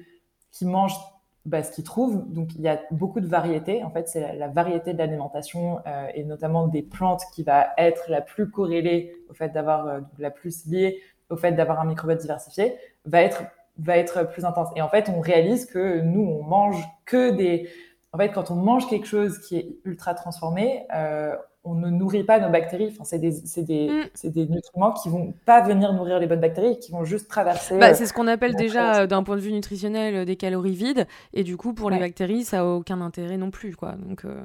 [0.51, 0.99] qui mangent
[1.45, 3.83] bah, ce qu'ils trouvent, donc il y a beaucoup de variétés.
[3.83, 8.09] En fait, c'est la, variété de l'alimentation euh, et notamment des plantes qui va être
[8.09, 12.19] la plus corrélée au fait d'avoir, euh, la plus liée au fait d'avoir un microbiote
[12.19, 13.43] diversifié, va être
[13.77, 14.69] va être plus intense.
[14.75, 17.69] Et en fait, on réalise que nous, on mange que des.
[18.11, 22.23] En fait, quand on mange quelque chose qui est ultra transformé, euh, on ne nourrit
[22.23, 22.89] pas nos bactéries.
[22.91, 23.31] Enfin, c'est des,
[23.63, 24.29] des, mm.
[24.29, 27.77] des, nutriments qui vont pas venir nourrir les bonnes bactéries, qui vont juste traverser.
[27.79, 30.75] Bah, c'est ce qu'on appelle déjà, euh, d'un point de vue nutritionnel, euh, des calories
[30.75, 31.07] vides.
[31.33, 33.93] Et du coup, pour les bactéries, ça a aucun intérêt non plus, quoi.
[33.93, 34.25] Donc.
[34.25, 34.41] Euh,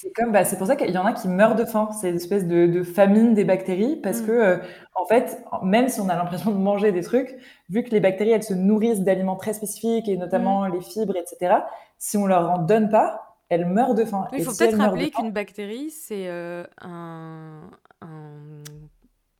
[0.00, 1.88] c'est comme, bah, c'est pour ça qu'il y en a qui meurent de faim.
[2.00, 4.26] C'est une espèce de, famine des bactéries parce mm.
[4.26, 4.60] que,
[4.94, 7.36] en fait, même si on a l'impression de manger des trucs,
[7.68, 10.74] vu que les bactéries, elles se nourrissent d'aliments très spécifiques et notamment mm.
[10.74, 11.62] les fibres, etc.
[11.98, 14.28] Si on leur en donne pas, elle meurt de faim.
[14.32, 17.62] Il faut peut-être rappeler qu'une bactérie, c'est euh, un,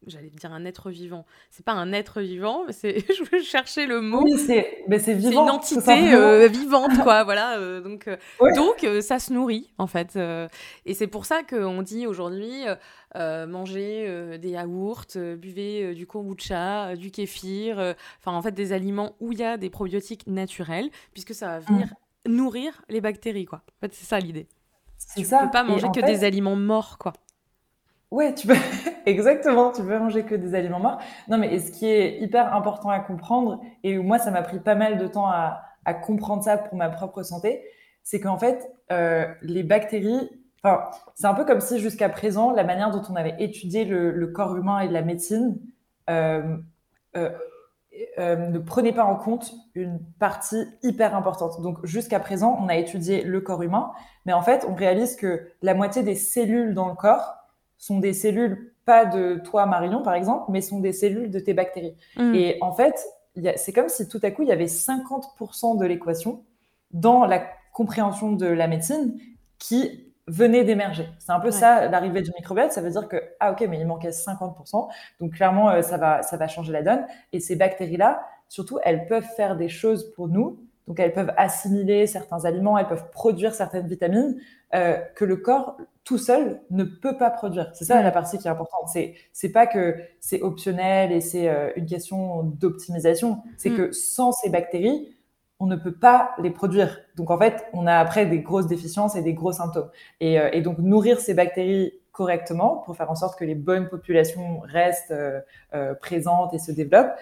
[0.08, 1.24] j'allais dire un être vivant.
[1.50, 4.22] C'est pas un être vivant, c'est je chercher le mot.
[4.22, 5.44] Oui, c'est mais c'est vivant.
[5.44, 7.58] une entité euh, vivante quoi, voilà.
[7.58, 8.08] Euh, donc
[8.56, 10.18] donc ça se nourrit en fait.
[10.86, 12.64] et c'est pour ça qu'on dit aujourd'hui
[13.14, 19.38] manger des yaourts, buvez du kombucha, du kéfir, enfin en fait des aliments où il
[19.38, 23.62] y a des probiotiques naturels, puisque ça va venir mm nourrir les bactéries, quoi.
[23.78, 24.46] En fait, c'est ça l'idée.
[25.14, 27.12] Tu ne peux pas manger que des aliments morts, quoi.
[28.10, 28.54] Ouais, tu peux
[29.06, 30.98] exactement, tu peux manger que des aliments morts.
[31.28, 34.74] Non, mais ce qui est hyper important à comprendre, et moi, ça m'a pris pas
[34.74, 35.64] mal de temps à,
[36.04, 37.64] comprendre ça pour ma propre santé,
[38.02, 40.28] c'est qu'en fait, euh, les bactéries,
[40.62, 44.26] enfin, c'est un peu comme si jusqu'à présent, la manière dont on avait étudié le,
[44.26, 45.58] corps humain et la médecine
[46.10, 46.58] euh,
[47.16, 51.62] euh, ne prenait pas en compte une partie hyper importante.
[51.62, 53.92] Donc jusqu'à présent, on a étudié le corps humain,
[54.26, 57.38] mais en fait, on réalise que la moitié des cellules dans le corps
[57.78, 61.54] sont des cellules pas de toi Marion par exemple, mais sont des cellules de tes
[61.54, 61.96] bactéries.
[62.16, 62.34] Mm.
[62.34, 62.98] Et en fait,
[63.56, 66.42] c'est comme si tout à coup il y avait 50% de l'équation
[66.90, 69.18] dans la compréhension de la médecine
[69.58, 71.08] qui venait d'émerger.
[71.18, 72.72] C'est un peu ça l'arrivée du microbiote.
[72.72, 74.88] Ça veut dire que ah ok mais il manquait 50%.
[75.20, 77.06] Donc clairement euh, ça va ça va changer la donne.
[77.32, 80.58] Et ces bactéries là, surtout elles peuvent faire des choses pour nous.
[80.88, 84.40] Donc elles peuvent assimiler certains aliments, elles peuvent produire certaines vitamines
[84.74, 87.70] euh, que le corps tout seul ne peut pas produire.
[87.74, 88.88] C'est ça la partie qui est importante.
[88.90, 93.42] C'est c'est pas que c'est optionnel et c'est euh, une question d'optimisation.
[93.59, 93.77] C'est mm.
[93.77, 95.14] que sans ces bactéries
[95.60, 97.00] on ne peut pas les produire.
[97.16, 99.90] Donc en fait, on a après des grosses déficiences et des gros symptômes.
[100.20, 104.60] Et, euh, donc nourrir ces bactéries correctement pour faire en sorte que les bonnes populations
[104.64, 105.40] restent euh,
[105.74, 107.16] euh, présentes et se développent,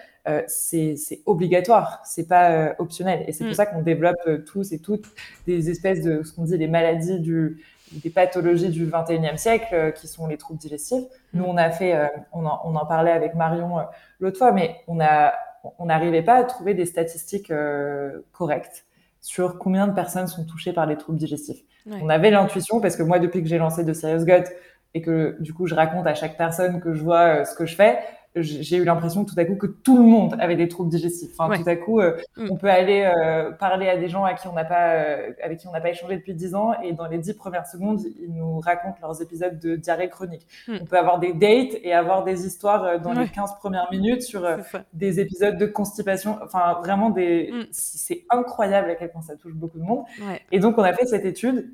[0.47, 3.23] c'est obligatoire, c'est pas optionnel.
[3.27, 3.55] Et c'est pour mm.
[3.55, 5.05] ça qu'on développe tous et toutes
[5.45, 7.63] des espèces de ce qu'on dit les maladies du
[8.03, 11.05] des pathologies du 21e siècle qui sont les troubles digestifs.
[11.33, 11.49] Nous, mm.
[11.49, 11.95] on a fait,
[12.33, 13.77] on en, on en parlait avec Marion
[14.19, 15.33] l'autre fois, mais on a
[15.79, 18.85] on n'arrivait pas à trouver des statistiques euh, correctes
[19.19, 21.63] sur combien de personnes sont touchées par les troubles digestifs.
[21.89, 24.43] On avait l'intuition, parce que moi, depuis que j'ai lancé de Serious Gut
[24.93, 27.65] et que du coup, je raconte à chaque personne que je vois euh, ce que
[27.65, 27.99] je fais,
[28.35, 31.31] j'ai eu l'impression tout à coup que tout le monde avait des troubles digestifs.
[31.37, 32.47] Enfin, tout à coup, euh, mm.
[32.51, 35.59] on peut aller euh, parler à des gens à qui on n'a pas, euh, avec
[35.59, 38.33] qui on n'a pas échangé depuis dix ans, et dans les dix premières secondes, ils
[38.33, 40.47] nous racontent leurs épisodes de diarrhée chronique.
[40.67, 40.77] Mm.
[40.81, 44.45] On peut avoir des dates et avoir des histoires dans les 15 premières minutes sur
[44.93, 46.37] des épisodes de constipation.
[46.43, 47.65] Enfin, vraiment des, mm.
[47.71, 50.03] c'est incroyable à quel point ça touche beaucoup de monde.
[50.51, 51.71] Et donc, on a fait cette étude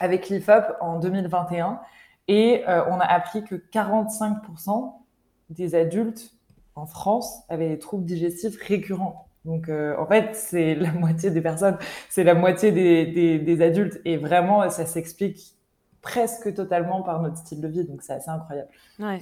[0.00, 1.80] avec l'IFOP en 2021
[2.28, 5.03] et on a appris que 45%
[5.50, 6.32] des adultes
[6.74, 9.28] en France avaient des troubles digestifs récurrents.
[9.44, 11.78] Donc, euh, en fait, c'est la moitié des personnes,
[12.08, 14.00] c'est la moitié des, des, adultes.
[14.04, 15.54] Et vraiment, ça s'explique
[16.00, 17.84] presque totalement par notre style de vie.
[17.84, 18.68] Donc, c'est assez incroyable.
[18.98, 19.20] Ouais.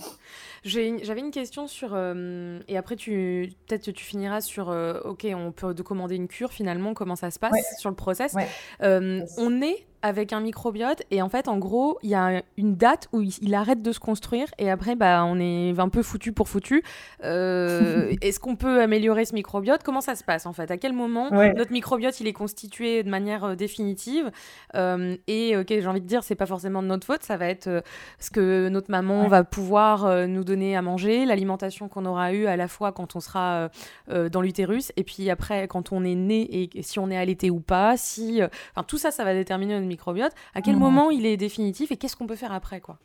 [0.64, 1.90] J'avais une question sur.
[1.94, 4.70] Euh, et après, tu peut-être tu finiras sur.
[4.70, 8.36] Euh, ok, on peut commander une cure finalement, comment ça se passe sur le process.
[8.80, 13.08] on est avec un microbiote et en fait, en gros, il y a une date
[13.12, 16.48] où il, arrête de se construire et après, bah, on est un peu foutu pour
[16.48, 16.82] foutu.
[17.24, 19.82] Euh, est-ce qu'on peut améliorer ce microbiote?
[19.82, 20.70] Comment ça se passe en fait?
[20.70, 24.30] À quel moment notre microbiote il est constitué de manière euh, définitive?
[24.74, 27.46] Euh, Et ok, j'ai envie de dire, c'est pas forcément de notre faute, ça va
[27.46, 27.82] être
[28.18, 32.56] ce que notre maman va pouvoir nous donner à manger, l'alimentation qu'on aura eue à
[32.56, 33.68] la fois quand on sera
[34.08, 37.60] dans l'utérus et puis après quand on est né et, si on est allaité ou
[37.60, 38.40] pas, si,
[38.74, 40.32] enfin tout ça, ça va déterminer notre microbiote.
[40.54, 40.80] À quel mmh.
[40.80, 42.98] moment il est définitif et qu'est-ce qu'on peut faire après quoi?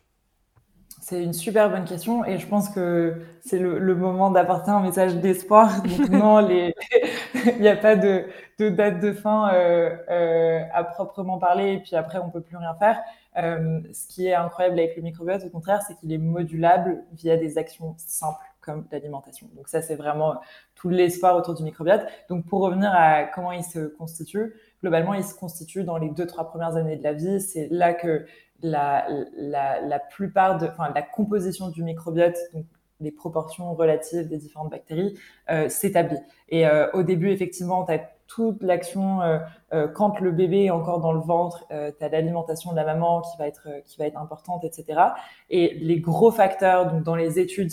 [1.00, 5.16] C'est une super bonne question et je pense que c'est le, moment d'apporter un message
[5.16, 5.82] d'espoir.
[5.98, 6.74] Donc non, il
[7.60, 8.26] n'y a pas de,
[8.58, 12.74] date de fin euh, euh, à proprement parler et puis après on peut plus rien
[12.74, 13.00] faire.
[13.36, 17.36] Euh, ce qui est incroyable avec le microbiote, au contraire, c'est qu'il est modulable via
[17.36, 19.48] des actions simples comme l'alimentation.
[19.54, 20.34] Donc ça, c'est vraiment
[20.74, 22.04] tout l'espoir autour du microbiote.
[22.28, 26.26] Donc pour revenir à comment il se constitue, globalement, il se constitue dans les deux
[26.26, 27.40] trois premières années de la vie.
[27.40, 28.26] C'est là que
[28.62, 29.06] la,
[30.10, 32.64] plupart de, enfin, la composition du microbiote, donc
[33.00, 35.16] les proportions relatives des différentes bactéries,
[35.50, 36.18] euh, s'établit.
[36.48, 41.00] Et euh, au début, effectivement, tu as toute l'action euh, quand le bébé est encore
[41.00, 44.18] dans le ventre, tu as l'alimentation de la maman qui va être qui va être
[44.18, 45.00] importante, etc.
[45.48, 47.70] Et les gros facteurs, donc dans les études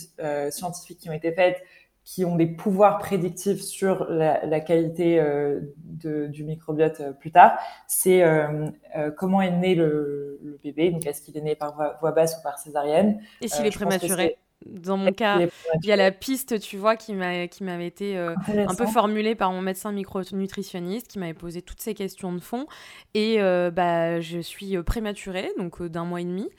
[0.52, 1.62] scientifiques qui ont été faites,
[2.06, 7.32] qui ont des pouvoirs prédictifs sur la, la qualité euh, de, du microbiote euh, plus
[7.32, 8.70] tard, c'est euh,
[9.18, 10.92] comment est né le, le bébé.
[10.92, 13.20] Donc, est-ce qu'il est né par voie, basse ou par césarienne?
[13.42, 14.38] Et s'il est prématuré?
[14.66, 15.42] dans mon cas,
[15.84, 19.62] il y a la piste, tu vois, qui m'avait été un peu formulée par mon
[19.62, 22.66] médecin micronutritionniste, qui m'avait posé toutes ces questions de fond.
[23.14, 26.50] Et bah, je suis prématurée, donc d'un mois et demi.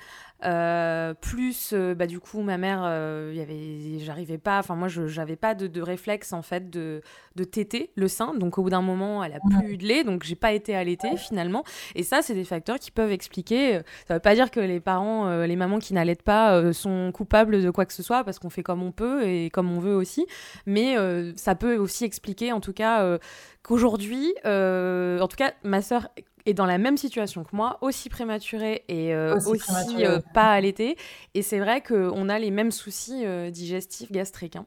[0.44, 4.88] Euh, plus, euh, bah, du coup, ma mère, euh, y avait, j'arrivais pas, enfin, moi,
[4.88, 7.00] je n'avais pas de, de, réflexe, en fait, de,
[7.36, 8.34] de téter le sein.
[8.34, 10.76] Donc, au bout d'un moment, elle a plus eu de lait, donc j'ai pas été
[10.76, 11.64] allaitée, finalement.
[11.94, 13.80] Et ça, c'est des facteurs qui peuvent expliquer.
[14.06, 17.70] Ça veut pas dire que les parents, les mamans qui n'allaitent pas sont coupables de
[17.70, 20.26] quoi que ce soit, parce qu'on fait comme on peut et comme on veut aussi.
[20.66, 20.96] Mais
[21.36, 23.18] ça peut aussi expliquer, en tout cas,
[23.62, 26.08] qu'aujourd'hui, en tout cas, ma sœur
[26.46, 30.96] est dans la même situation que moi, aussi prématurée et euh, aussi, euh, pas allaitée.
[31.34, 34.56] Et c'est vrai qu'on a les mêmes soucis euh, digestifs, gastriques.
[34.56, 34.66] Hein.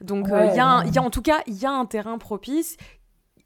[0.00, 2.76] Donc il y, a en tout cas, il y a un terrain propice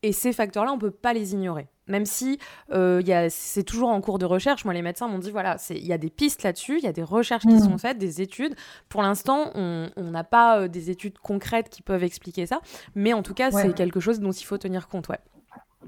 [0.03, 1.69] et ces facteurs-là, on peut pas les ignorer.
[1.87, 2.39] Même si
[2.69, 5.99] c'est toujours en cours de recherche, moi les médecins m'ont dit voilà, il y a
[5.99, 7.65] des pistes là-dessus, il y a des recherches qui mmh.
[7.65, 8.55] sont faites, des études.
[8.89, 12.61] Pour l'instant, on n'a pas des études concrètes qui peuvent expliquer ça,
[12.95, 15.09] mais en tout cas, c'est quelque chose dont il faut tenir compte.
[15.09, 15.19] Ouais.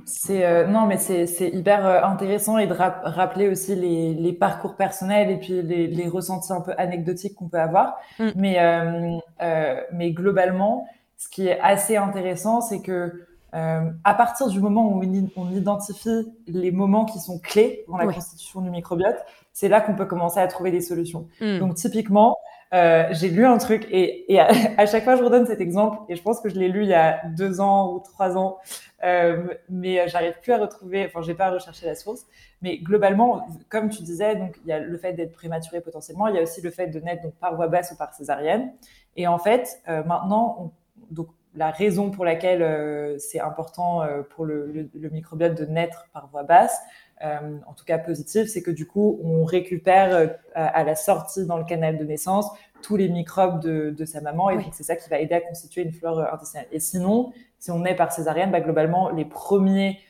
[0.05, 4.75] C'est euh, non, mais c'est hyper euh, intéressant et de rappeler aussi les, les, parcours
[4.75, 7.99] personnels et puis les, les ressentis un peu anecdotiques qu'on peut avoir.
[8.19, 8.29] Mm.
[8.35, 14.61] Mais euh, euh, mais globalement, ce qui est assez intéressant, c'est que à partir du
[14.61, 15.03] moment où
[15.37, 19.19] on, identifie les moments qui sont clés dans la constitution du microbiote,
[19.53, 21.29] c'est là qu'on peut commencer à trouver des solutions.
[21.41, 21.59] Mm.
[21.59, 22.39] Donc typiquement,
[22.73, 26.17] euh, j'ai lu un truc et, et à, chaque fois je redonne cet exemple et
[26.17, 28.59] je pense que je l'ai lu il y a deux ans ou trois ans,
[29.05, 32.27] euh, mais j'arrive plus à retrouver, enfin j'ai pas recherché la source.
[32.63, 36.37] Mais globalement, comme tu disais, donc il y a le fait d'être prématuré potentiellement, il
[36.37, 38.73] y a aussi le fait de naître donc par voie basse ou par césarienne.
[39.17, 40.71] Et en fait, euh, maintenant, on,
[41.15, 45.67] donc la raison pour laquelle euh, c'est important euh, pour le, le, le, microbiote de
[45.67, 46.79] naître par voie basse,
[47.23, 51.59] euh, en tout cas positif, c'est que du coup, on récupère à, la sortie dans
[51.59, 52.47] le canal de naissance
[52.83, 55.83] tous les microbes de, de sa maman, et c'est ça qui va aider à constituer
[55.83, 56.67] une flore intestinale.
[56.73, 60.01] Et sinon, si on est par césarienne, bah, globalement, les premiers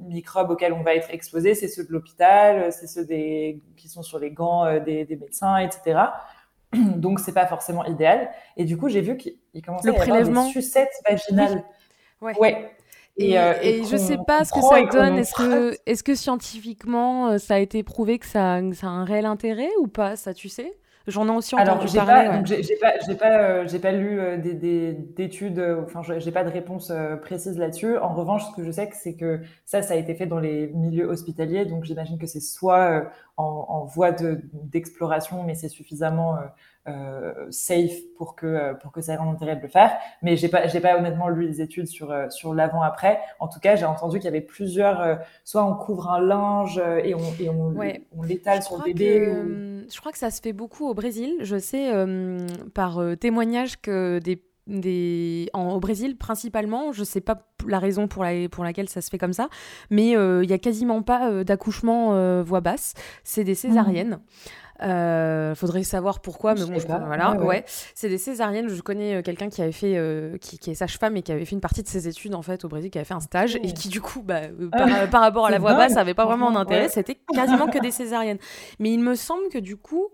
[0.00, 4.02] microbes auxquels on va être exposé, c'est ceux de l'hôpital, c'est ceux des, qui sont
[4.02, 6.00] sur les gants des, des médecins, etc.
[6.96, 8.30] Donc, c'est pas forcément idéal.
[8.56, 11.64] Et du coup, j'ai vu qu'il commençait à y avoir des sucettes vaginales.
[12.20, 12.38] Ouais.
[12.38, 12.70] ouais.
[13.18, 15.18] Et, euh, et, je sais pas ce que ça donne.
[15.18, 19.04] Est-ce que, est que scientifiquement, euh, ça a été prouvé que ça, ça a un
[19.04, 20.16] réel intérêt ou pas?
[20.16, 20.72] Ça, tu sais?
[21.06, 22.28] J'en ai aussi entendu Alors, parler.
[22.28, 25.60] Pas, j'ai pas, j'ai pas, euh, j'ai pas lu des, d'études.
[25.84, 27.98] enfin, j'ai pas de réponse précise là-dessus.
[27.98, 30.68] En revanche, ce que je sais, c'est que ça, ça a été fait dans les
[30.68, 31.64] milieux hospitaliers.
[31.64, 36.38] Donc, j'imagine que c'est soit en, en, voie de, d'exploration, mais c'est suffisamment
[36.88, 39.92] euh, safe pour que euh, pour que ça ait un intérêt de le faire.
[40.20, 43.20] Mais j'ai pas j'ai pas honnêtement lu les études sur euh, sur l'avant après.
[43.38, 45.20] En tout cas, j'ai entendu qu'il y avait plusieurs.
[45.44, 47.72] soit on couvre un linge et on et on,
[48.16, 49.32] on l'étale sur le bébé.
[49.90, 51.36] Je crois que ça se fait beaucoup au Brésil.
[51.40, 51.90] Je sais
[52.74, 58.22] par témoignage que des des, en, au Brésil principalement, je sais pas la raison pour,
[58.22, 59.48] la, pour laquelle ça se fait comme ça,
[59.90, 64.20] mais il y a quasiment pas d'accouchement voix basse, c'est des césariennes.
[64.82, 67.64] Euh, faudrait savoir pourquoi, mais bon, je voilà, ouais.
[67.94, 68.68] C'est des césariennes.
[68.68, 71.54] Je connais euh, quelqu'un qui avait fait, euh, qui, est sage-femme et qui avait fait
[71.54, 73.72] une partie de ses études en fait au Brésil, qui avait fait un stage et
[73.72, 74.40] qui du coup, bah,
[74.72, 76.88] ah, par, rapport à la voix basse, avait pas vraiment d'intérêt.
[76.88, 78.38] C'était quasiment que des césariennes.
[78.80, 80.08] Mais il me semble que du coup,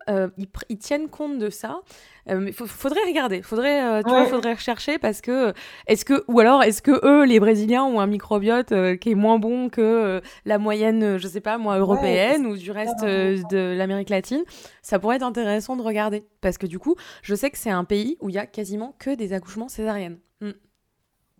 [0.68, 1.80] ils, tiennent compte de ça.
[2.26, 5.52] mais faudrait regarder, faudrait, tu vois, faudrait rechercher parce que
[5.86, 9.38] est-ce que ou alors est-ce que eux, les Brésiliens, ont un microbiote qui est moins
[9.38, 14.44] bon que la moyenne, je sais pas moi, européenne ou du reste de l'Amérique latine?
[14.82, 16.24] Ça pourrait être intéressant de regarder.
[16.40, 18.94] Parce que du coup, je sais que c'est un pays où il y a quasiment
[18.98, 20.18] que des accouchements césariennes.
[20.40, 20.50] Mm.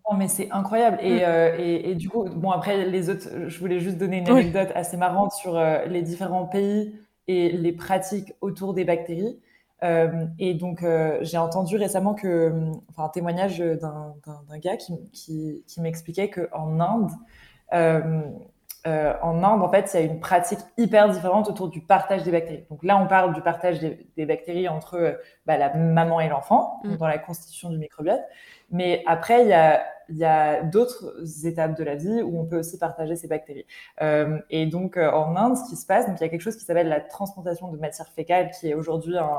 [0.04, 0.98] Oh, mais c'est incroyable.
[0.98, 1.20] Mm.
[1.22, 4.70] Euh, et, et, du coup, bon, après, les autres, je voulais juste donner une anecdote
[4.74, 6.94] assez marrante sur euh, les différents pays
[7.26, 9.38] et les pratiques autour des bactéries.
[9.84, 10.84] Euh, et donc,
[11.20, 12.52] j'ai entendu récemment que,
[12.90, 17.10] enfin, un témoignage d'un gars qui, qui, qui m'expliquait qu'en Inde,
[17.74, 18.22] euh,
[18.84, 22.30] en Inde, en fait, il y a une pratique hyper différente autour du partage des
[22.30, 22.64] bactéries.
[22.70, 25.12] Donc là, on parle du partage des, bactéries entre euh,
[25.46, 26.96] bah, la maman et l'enfant, mm.
[26.96, 28.22] dans la constitution du microbiote.
[28.70, 31.14] Mais après, il y a, y a d'autres
[31.44, 33.66] étapes de la vie où on peut aussi partager ces bactéries.
[34.00, 36.56] Euh, et donc, euh, en Inde, ce qui se passe, il y a quelque chose
[36.56, 39.38] qui s'appelle la transplantation de matière fécale, qui est aujourd'hui un,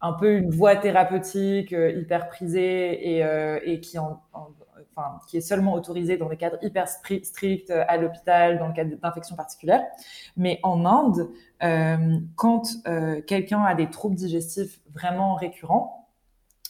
[0.00, 3.24] un, peu une voie thérapeutique hyper prisée et,
[3.64, 4.48] et qui en, en
[5.26, 8.96] qui est seulement autorisé dans des cadres hyper stricts euh, à l'hôpital, dans le cadre
[8.96, 9.84] d'infections particulières.
[10.36, 11.30] Mais en Inde,
[11.62, 16.08] euh, quand euh, quelqu'un a des troubles digestifs vraiment récurrents,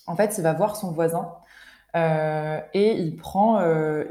[0.07, 1.33] en fait, il va voir son voisin
[1.95, 3.61] et il prend,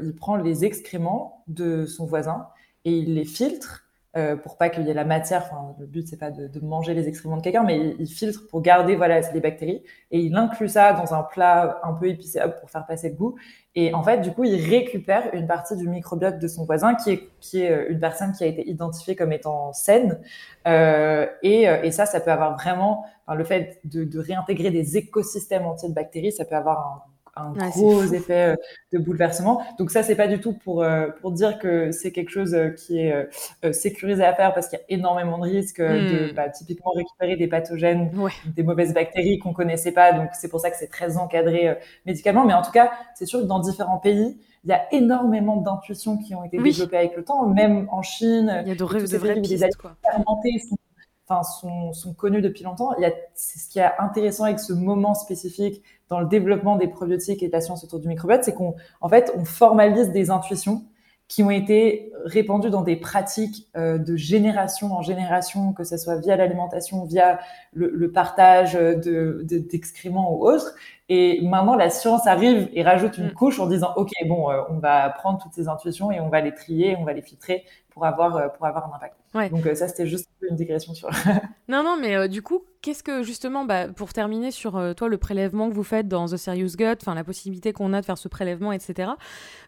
[0.02, 2.48] il prend les excréments de son voisin
[2.84, 5.42] et il les filtre euh, pour pas qu'il y ait la matière.
[5.44, 8.46] Enfin, le but c'est pas de, de, manger les excréments de quelqu'un, mais il, filtre
[8.48, 12.40] pour garder voilà les bactéries et il inclut ça dans un plat un peu épicé
[12.60, 13.36] pour faire passer le goût.
[13.76, 17.10] Et en fait, du coup, il récupère une partie du microbiote de son voisin qui
[17.12, 20.20] est qui est euh, une personne qui a été identifiée comme étant saine.
[20.66, 24.70] Euh, et, euh, et, ça, ça peut avoir vraiment enfin, le fait de, de réintégrer
[24.70, 27.02] des écosystèmes entiers de bactéries, ça peut avoir un
[27.40, 28.56] un gros effet euh,
[28.92, 29.62] de bouleversement.
[29.78, 32.70] Donc ça, c'est pas du tout pour euh, pour dire que c'est quelque chose euh,
[32.70, 36.34] qui est sécurisé à faire parce qu'il y a énormément de risques de hmm.
[36.34, 38.10] bah, typiquement récupérer des pathogènes,
[38.46, 40.12] des mauvaises bactéries qu'on connaissait pas.
[40.12, 42.44] Donc c'est pour ça que c'est très encadré médicalement.
[42.44, 46.18] Mais en tout cas, c'est sûr que dans différents pays, il y a énormément d'intuitions
[46.18, 48.62] qui ont été développées avec le temps, même en Chine.
[48.62, 49.96] Il y a de, vrais, de vraies pistes, quoi.
[50.12, 50.76] Sont,
[51.26, 52.94] enfin, sont, sont connus depuis longtemps.
[52.98, 56.76] Il y a, c'est ce qui est intéressant avec ce moment spécifique dans le développement
[56.76, 60.10] des probiotiques et de la science autour du microbiote, c'est qu'on, en fait, on formalise
[60.10, 60.84] des intuitions
[61.30, 66.16] qui ont été répandues dans des pratiques euh, de génération en génération, que ce soit
[66.16, 67.38] via l'alimentation, via
[67.72, 70.74] le, le partage de, d'excréments ou autres.
[71.08, 73.34] Et maintenant, la science arrive et rajoute une mm.
[73.34, 76.40] couche en disant, OK, bon, euh, on va prendre toutes ces intuitions et on va
[76.40, 79.16] les trier, on va les filtrer pour avoir, euh, pour avoir un impact.
[79.52, 81.08] Donc ça, c'était juste une digression sur...
[81.68, 85.68] non, non, mais du coup, qu'est-ce que justement, bah, pour terminer sur toi, le prélèvement
[85.68, 88.28] que vous faites dans The Serious Gut, enfin la possibilité qu'on a de faire ce
[88.28, 89.12] prélèvement, etc.,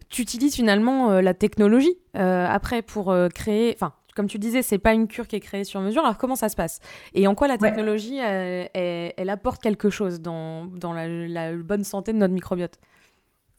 [0.09, 3.75] tu utilises finalement la technologie après pour créer...
[3.75, 6.05] Enfin, comme tu disais, c'est pas une cure qui est créée sur mesure.
[6.05, 6.81] Alors comment ça se passe?
[7.15, 12.19] Et en quoi la technologie, elle, apporte quelque chose dans, dans la, bonne santé de
[12.19, 12.79] notre microbiote?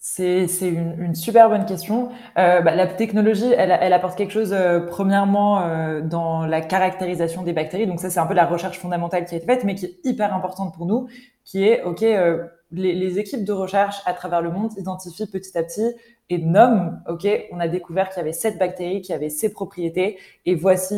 [0.05, 2.09] C'est une, une, super bonne question.
[2.37, 7.41] Euh, bah, la technologie, elle, elle, apporte quelque chose, euh, premièrement, euh, dans la caractérisation
[7.41, 7.87] des bactéries.
[7.87, 9.99] Donc ça, c'est un peu la recherche fondamentale qui a été faite, mais qui est
[10.03, 11.07] hyper importante pour nous,
[11.45, 15.57] qui est, OK, euh, les, les, équipes de recherche à travers le monde identifient petit
[15.57, 15.95] à petit
[16.29, 20.17] et nomment, OK, on a découvert qu'il y avait cette bactérie qui avait ces propriétés,
[20.45, 20.95] et voici,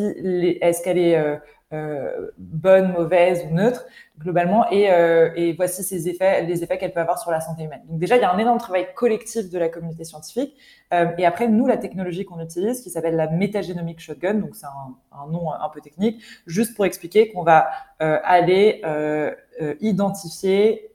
[0.60, 1.16] est-ce qu'elle est...
[1.16, 1.36] Euh,
[1.72, 3.86] euh, bonne, mauvaise ou neutre
[4.18, 7.64] globalement, et, euh, et voici ces effets, les effets qu'elle peut avoir sur la santé
[7.64, 7.82] humaine.
[7.88, 10.56] Donc déjà, il y a un énorme travail collectif de la communauté scientifique.
[10.94, 14.66] Euh, et après, nous, la technologie qu'on utilise, qui s'appelle la métagénomique shotgun, donc c'est
[14.66, 17.68] un, un, nom un peu technique, juste pour expliquer qu'on va
[18.00, 19.34] euh, aller euh,
[19.80, 20.90] identifier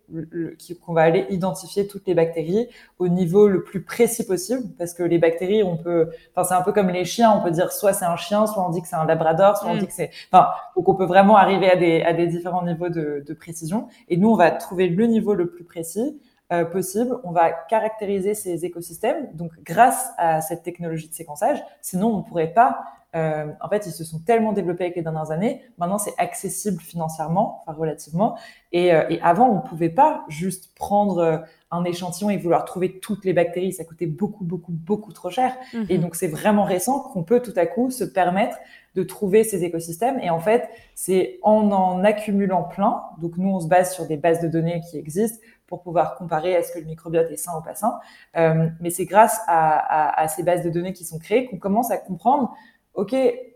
[0.83, 2.67] qu'on va aller identifier toutes les bactéries
[2.99, 6.61] au niveau le plus précis possible parce que les bactéries on peut enfin c'est un
[6.61, 8.87] peu comme les chiens on peut dire soit c'est un chien soit on dit que
[8.87, 9.79] c'est un labrador soit on mm.
[9.79, 12.89] dit que c'est enfin donc on peut vraiment arriver à des à des différents niveaux
[12.89, 16.19] de, de précision et nous on va trouver le niveau le plus précis
[16.51, 17.17] euh, possible.
[17.23, 21.63] On va caractériser ces écosystèmes, donc grâce à cette technologie de séquençage.
[21.81, 22.83] Sinon, on ne pourrait pas.
[23.15, 25.61] Euh, en fait, ils se sont tellement développés avec les dernières années.
[25.77, 28.37] Maintenant, c'est accessible financièrement, enfin relativement.
[28.71, 31.37] Et, euh, et avant, on pouvait pas juste prendre euh,
[31.71, 33.73] un échantillon et vouloir trouver toutes les bactéries.
[33.73, 35.55] Ça coûtait beaucoup, beaucoup, beaucoup trop cher.
[35.89, 36.03] Et mhm.
[36.03, 38.57] donc, c'est vraiment récent qu'on peut tout à coup se permettre
[38.95, 40.19] de trouver ces écosystèmes.
[40.21, 43.03] Et en fait, c'est en en accumulant plein.
[43.21, 45.39] Donc, nous, on se base sur des bases de données qui existent
[45.71, 47.97] pour pouvoir comparer est-ce que le microbiote est sain ou pas sain.
[48.35, 51.97] Euh, mais c'est grâce à, ces bases de données qui sont créées qu'on commence à
[51.97, 52.53] comprendre,
[52.93, 53.15] OK,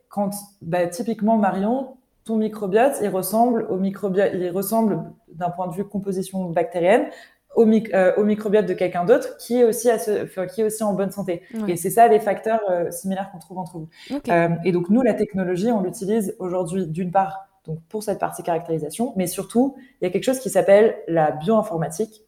[0.09, 0.31] quand
[0.61, 5.85] bah, typiquement Marion, ton microbiote, il ressemble au microbiote, il ressemble d'un point de vue
[5.85, 7.07] composition bactérienne
[7.55, 10.83] au, euh, au microbiote de quelqu'un d'autre qui est aussi à ce, qui est aussi
[10.83, 11.43] en bonne santé.
[11.67, 13.89] Et c'est ça les facteurs euh, similaires qu'on trouve entre vous.
[14.29, 18.43] Euh, et donc nous, la technologie, on l'utilise aujourd'hui d'une part donc pour cette partie
[18.43, 22.24] caractérisation, mais surtout il y a quelque chose qui s'appelle la bioinformatique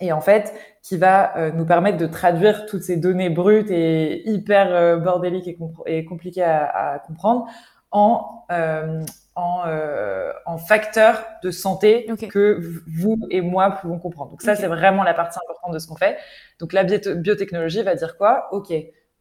[0.00, 4.28] et en fait qui va euh, nous permettre de traduire toutes ces données brutes et
[4.28, 7.46] hyper bordéliques et, et compliquées à, à, comprendre
[7.90, 8.44] en
[9.38, 14.32] en, euh, en facteurs de santé que vous et moi pouvons comprendre.
[14.32, 16.18] Donc ça, c'est vraiment la partie importante de ce qu'on fait.
[16.58, 18.48] Donc la biotechnologie va dire quoi?
[18.50, 18.74] Ok,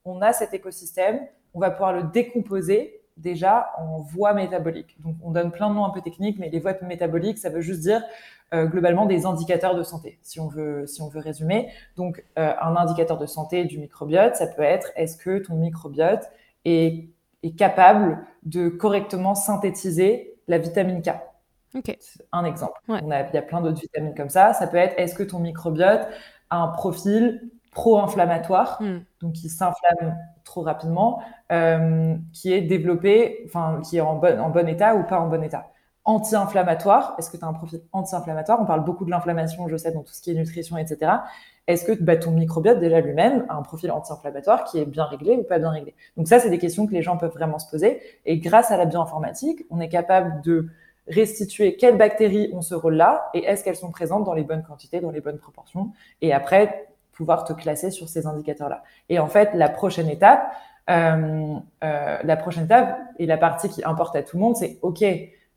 [0.06, 1.20] on a cet écosystème,
[1.54, 4.96] on va pouvoir le décomposer déjà en voies métaboliques.
[5.02, 7.62] Donc on donne plein de noms un peu techniques, mais les voies métaboliques, ça veut
[7.62, 8.02] juste dire
[8.54, 11.70] euh, globalement des indicateurs de santé, si on veut, si on veut résumer.
[11.96, 16.30] Donc euh, un indicateur de santé du microbiote, ça peut être est-ce que ton microbiote
[16.66, 17.10] est
[17.44, 21.12] est capable de correctement synthétiser la vitamine K?
[21.76, 22.00] Okay.
[22.32, 22.80] Un exemple.
[22.88, 24.54] On a, il y a plein d'autres vitamines comme ça.
[24.54, 26.08] Ça peut être est-ce que ton microbiote
[26.50, 29.00] a un profil pro-inflammatoire, hmm.
[29.22, 31.22] donc qui s'inflamme trop rapidement,
[31.52, 35.28] euh, qui est développé, enfin qui est en bon, en bon état ou pas en
[35.28, 35.68] bon état.
[36.04, 38.60] Anti-inflammatoire, est-ce que tu as un profil anti-inflammatoire?
[38.62, 41.18] On parle beaucoup de l'inflammation, je sais, dans tout ce qui est nutrition, etc
[41.68, 45.36] est-ce que bah, ton microbiote déjà lui-même a un profil anti-inflammatoire qui est bien réglé
[45.36, 45.94] ou pas bien réglé?
[46.16, 48.02] Donc ça, c'est des questions que les gens peuvent vraiment se poser.
[48.26, 50.68] Et grâce à la bioinformatique, on est capable de
[51.08, 55.02] restituer quelles bactéries ont ce rôle-là et est-ce qu'elles sont présentes dans les bonnes quantités,
[55.02, 55.92] dans les bonnes proportions?
[56.22, 58.84] Et après, pouvoir te classer sur ces indicateurs-là.
[59.10, 60.48] Et en fait, la prochaine étape,
[60.90, 64.78] euh, euh, la prochaine étape et la partie qui importe à tout le monde, c'est
[64.84, 65.04] OK,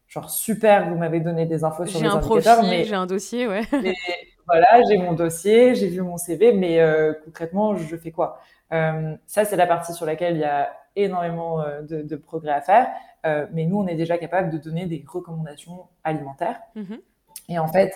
[0.08, 3.62] genre super, vous m'avez donné des infos sur les indicateurs, mais j'ai un dossier, ouais
[4.46, 8.40] voilà, j'ai mon dossier, j'ai vu mon CV, mais euh, concrètement, je fais quoi?
[8.70, 12.88] Ça, c'est la partie sur laquelle il y a énormément de, progrès à faire.
[13.52, 16.61] mais nous, on est déjà capable de donner des recommandations alimentaires.
[16.76, 17.00] Mm-hmm.
[17.51, 17.92] Et en fait,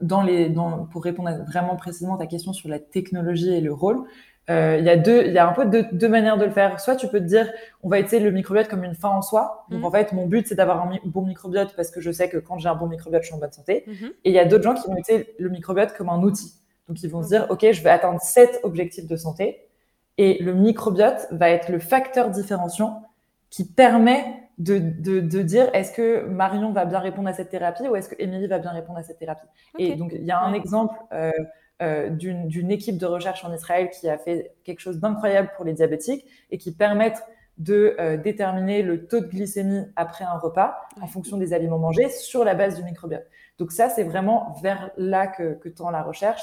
[0.00, 3.72] dans les, dans, pour répondre vraiment précisément à ta question sur la technologie et le
[3.72, 4.06] rôle,
[4.50, 6.50] euh, il y a deux, il y a un peu deux, deux, manières de le
[6.50, 6.80] faire.
[6.80, 7.50] Soit tu peux te dire,
[7.82, 9.66] on va utiliser le microbiote comme une fin en soi.
[9.70, 9.84] Donc mhm.
[9.84, 12.58] en fait, mon but c'est d'avoir un bon microbiote parce que je sais que quand
[12.58, 13.84] j'ai un bon microbiote, je suis en bonne santé.
[13.86, 14.10] Mhm.
[14.24, 16.54] Et il y a d'autres gens qui vont utiliser le microbiote comme un outil.
[16.88, 19.68] Donc ils vont se dire, ok, je vais atteindre sept objectifs de santé,
[20.16, 23.02] et le microbiote va être le facteur différenciant
[23.50, 27.88] qui permet de, de, de dire est-ce que Marion va bien répondre à cette thérapie
[27.88, 29.46] ou est-ce que Émilie va bien répondre à cette thérapie?
[29.78, 30.94] Et donc il y a un exemple.
[31.12, 31.32] Euh,
[31.80, 35.74] euh, d'une équipe de recherche en Israël qui a fait quelque chose d'incroyable pour les
[35.74, 37.22] diabétiques et qui permettent
[37.58, 42.08] de euh, déterminer le taux de glycémie après un repas en fonction des aliments mangés
[42.08, 43.28] sur la base du microbiote.
[43.58, 46.42] Donc ça, c'est vraiment vers là que, que tend la recherche,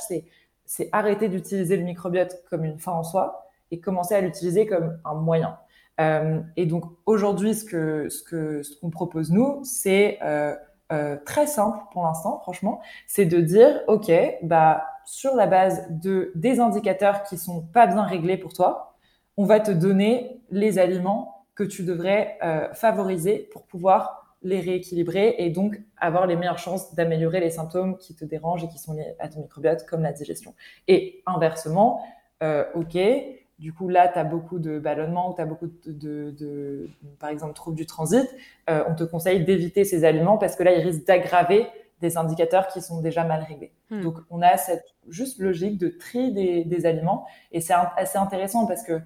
[0.66, 5.00] c'est arrêter d'utiliser le microbiote comme une fin en soi et commencer à l'utiliser comme
[5.04, 5.58] un moyen.
[6.02, 10.56] Euh, et donc aujourd'hui, ce que ce que ce qu'on propose nous, c'est euh,
[10.92, 14.12] euh, très simple pour l'instant, franchement, c'est de dire, ok,
[14.44, 18.98] bah sur la base de des indicateurs qui sont pas bien réglés pour toi,
[19.38, 25.36] on va te donner les aliments que tu devrais euh, favoriser pour pouvoir les rééquilibrer
[25.40, 28.94] et donc avoir les meilleures chances d'améliorer les symptômes qui te dérangent et qui sont
[28.94, 30.54] liés à ton microbiote, comme la digestion.
[30.88, 32.06] Et inversement,
[32.44, 32.98] euh, ok,
[33.58, 36.90] du coup, là, tu as beaucoup de ballonnements ou tu as beaucoup de, de,
[37.20, 38.28] par exemple, troubles du transit.
[38.70, 41.68] Euh, on te conseille d'éviter ces aliments parce que là, ils risquent d'aggraver
[42.02, 43.72] des indicateurs qui sont déjà mal réglés.
[43.90, 44.02] Hmm.
[44.02, 48.66] Donc, on a cette juste logique de tri des, des aliments et c'est assez intéressant
[48.66, 49.00] parce que,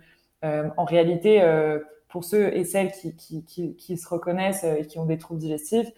[0.43, 4.87] euh, en réalité, euh, pour ceux et celles qui, qui, qui, qui, se reconnaissent et
[4.87, 5.89] qui ont des troubles digestifs,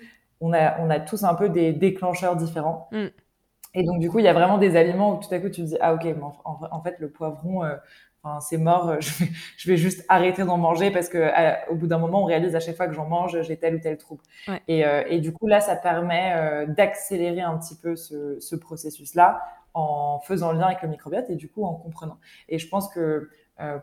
[0.42, 2.90] on a, on a tous un peu des déclencheurs différents.
[2.92, 3.08] Hmm.
[3.74, 5.62] Et donc, du coup, il y a vraiment des aliments où tout à coup, tu
[5.62, 6.06] te dis, ah, ok,
[6.44, 7.64] en, en, fait, le poivron,
[8.24, 11.76] Enfin, c'est mort, euh, je vais, je vais, juste arrêter d'en manger parce que au
[11.76, 13.98] bout d'un moment, on réalise à chaque fois que j'en mange, j'ai tel ou tel
[13.98, 14.22] trouble.
[14.68, 18.56] Et, euh, et, du coup, là, ça permet euh, d'accélérer un petit peu ce, ce
[18.56, 19.42] processus-là
[19.74, 22.18] en faisant le lien avec le microbiote et du coup en comprenant.
[22.50, 23.30] Et je pense que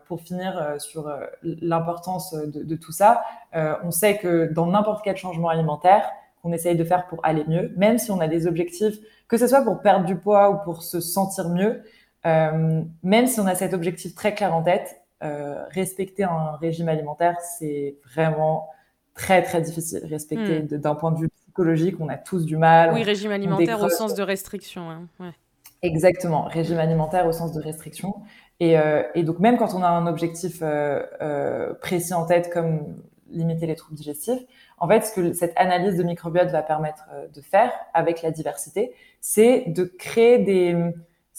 [0.05, 1.09] pour finir sur
[1.41, 3.23] l'importance de, de, tout ça,
[3.53, 6.03] on sait que dans n'importe quel changement alimentaire
[6.43, 9.47] qu'on essaye de faire pour aller mieux, même si on a des objectifs, que ce
[9.47, 11.81] soit pour perdre du poids ou pour se sentir mieux, euh,
[12.25, 17.35] même si on a cet objectif très clair en tête, euh, respecter un régime alimentaire,
[17.41, 18.69] c'est vraiment
[19.13, 20.01] très très difficile.
[20.05, 20.77] Respecter hmm.
[20.77, 22.93] d'un point de vue psychologique, on a tous du mal.
[22.93, 24.89] Oui, régime alimentaire au sens de restriction.
[24.89, 25.07] Hein.
[25.19, 25.33] Ouais.
[25.81, 28.15] Exactement, régime alimentaire au sens de restriction.
[28.59, 32.49] Et, euh, et, donc même quand on a un objectif euh, euh, précis en tête
[32.51, 32.97] comme
[33.29, 34.41] limiter les troubles digestifs,
[34.77, 38.31] en fait, ce que cette analyse de microbiote va permettre euh, de faire avec la
[38.31, 40.75] diversité, c'est de créer des,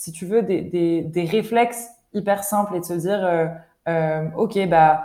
[0.00, 3.48] si tu veux, des, des, des, réflexes hyper simples et de se dire, euh,
[3.86, 5.04] euh, ok, bah,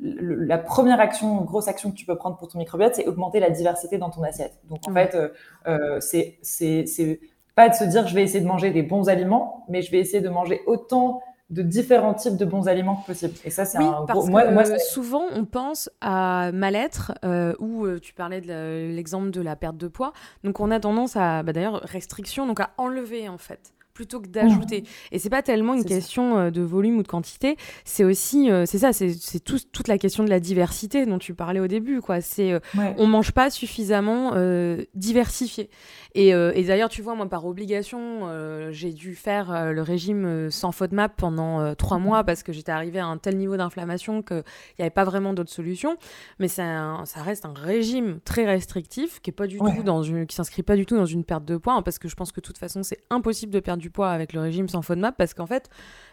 [0.00, 3.50] la première action, grosse action que tu peux prendre pour ton microbiote, c'est augmenter la
[3.50, 4.58] diversité dans ton assiette.
[4.70, 5.14] Donc en fait,
[5.66, 7.20] euh, c'est c'est
[7.54, 9.98] pas de se dire je vais essayer de manger des bons aliments, mais je vais
[9.98, 11.20] essayer de manger autant
[11.50, 13.34] de différents types de bons aliments que possible.
[13.44, 14.26] Et ça, c'est un gros.
[14.28, 19.42] moi, moi souvent, on pense à mal-être, euh, où euh, tu parlais de l'exemple de
[19.42, 20.14] la perte de poids.
[20.42, 24.28] Donc, on a tendance à, bah, d'ailleurs, restriction, donc à enlever en fait plutôt que
[24.28, 24.84] d'ajouter.
[25.10, 28.64] Et c'est pas tellement une question euh, de volume ou de quantité, c'est aussi, euh,
[28.66, 32.20] c'est ça, c'est toute la question de la diversité dont tu parlais au début, quoi.
[32.20, 32.60] C'est, euh,
[32.96, 34.32] on mange pas suffisamment
[34.94, 35.70] diversifié.
[36.14, 38.28] Et, et d'ailleurs, tu vois, moi, par obligation,
[38.70, 42.04] j'ai dû faire le régime sans map pendant trois mhm.
[42.04, 44.42] mois parce que j'étais arrivée à un tel niveau d'inflammation qu'il
[44.78, 45.96] n'y avait pas vraiment d'autre solution.
[46.38, 50.34] Mais ça reste un régime très restrictif qui est pas du tout dans une, qui
[50.34, 52.40] s'inscrit pas du tout dans une perte de poids, hein, parce que je pense que
[52.40, 55.34] de toute façon, c'est impossible de perdre du poids avec le régime sans map parce
[55.34, 55.68] qu'en fait,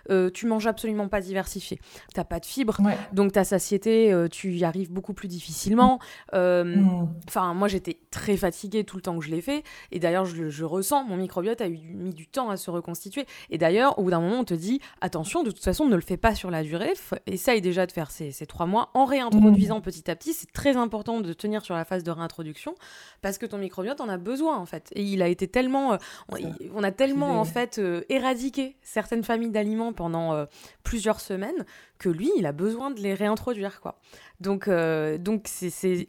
[0.10, 1.80] euh, tu manges absolument pas diversifié.
[2.14, 2.78] T'as pas de fibres,
[3.14, 6.00] donc ta satiété, euh, tu y arrives beaucoup plus difficilement.
[6.34, 7.10] Euh, mm.
[7.28, 10.64] Enfin, moi, j'étais très fatiguée tout le temps que je l'ai fait, et d'ailleurs, je,
[10.64, 13.26] ressens, mon microbiote a eu, mis du temps à se reconstituer.
[13.50, 16.02] Et d'ailleurs, au bout d'un moment, on te dit attention, de toute façon, ne le
[16.02, 16.94] fais pas sur la durée.
[17.28, 19.84] Essaye déjà de faire ces, trois mois en réintroduisant mm.
[19.84, 20.34] petit à petit.
[20.34, 22.76] C'est très important de tenir sur la phase de réintroduction
[23.22, 24.90] parce que ton microbiote en a besoin en fait.
[24.96, 25.98] Et il a été tellement,
[26.74, 30.46] on, a tellement en fait éradiqué certaines familles d'aliments pendant euh,
[30.84, 31.66] plusieurs semaines
[31.98, 34.00] que lui, il a besoin de les réintroduire, quoi.
[34.40, 36.06] Donc, euh, donc c'est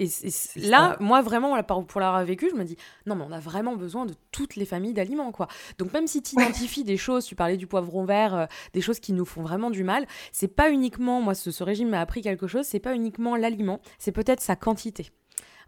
[0.55, 2.77] là, moi vraiment, pour l'avoir vécu, je me dis
[3.07, 5.49] non, mais on a vraiment besoin de toutes les familles d'aliments, quoi.
[5.79, 9.01] Donc même si tu identifies des choses, tu parlais du poivron vert, euh, des choses
[9.01, 12.23] qui nous font vraiment du mal, c'est pas uniquement, moi, ce, ce régime m'a appris
[12.23, 15.11] quelque chose, c'est pas uniquement l'aliment, c'est peut-être sa quantité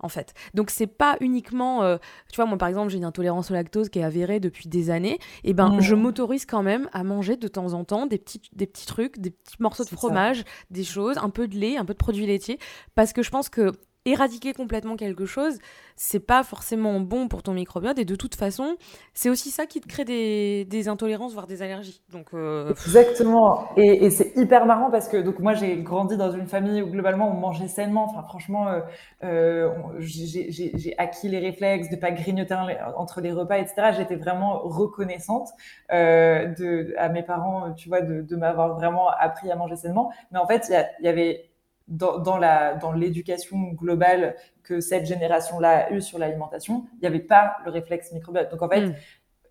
[0.03, 0.34] en fait.
[0.55, 1.96] Donc c'est pas uniquement, euh,
[2.30, 4.90] tu vois, moi par exemple j'ai une intolérance au lactose qui est avérée depuis des
[4.90, 8.42] années, et ben je m'autorise quand même à manger de temps en temps des petits,
[8.53, 11.84] des petits trucs, des petits morceaux de fromage, des choses, un peu de lait, un
[11.84, 12.59] peu de produits laitiers,
[12.94, 13.72] parce que je pense que
[14.05, 15.59] éradiquer complètement quelque chose,
[15.96, 18.76] c'est pas forcément bon pour ton microbiote et de toute façon,
[19.14, 22.03] c'est aussi ça qui te crée des, intolérances voire des allergies.
[22.34, 23.68] Euh, exactement.
[23.76, 27.30] Et, c'est hyper marrant parce que donc moi j'ai grandi dans une famille où globalement
[27.30, 28.05] on mangeait sainement.
[28.05, 28.80] Enfin franchement, euh,
[29.22, 32.57] euh, j'ai acquis les réflexes de pas grignoter
[32.96, 33.92] entre les repas, etc.
[33.96, 35.50] J'étais vraiment reconnaissante
[35.88, 40.11] à mes parents, tu vois, de, m'avoir vraiment appris à manger sainement.
[40.32, 41.51] Mais en fait, il y avait
[41.89, 47.20] dans, la, dans l'éducation globale que cette génération-là a eue sur l'alimentation, il n'y avait
[47.20, 48.51] pas le réflexe microbiote.
[48.51, 48.95] Donc en fait, mm.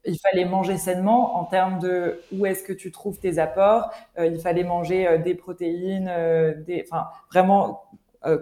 [0.05, 3.91] il fallait manger sainement en termes de où est-ce que tu trouves tes apports.
[4.17, 7.83] Euh, il fallait manger euh, des protéines, euh, des, enfin vraiment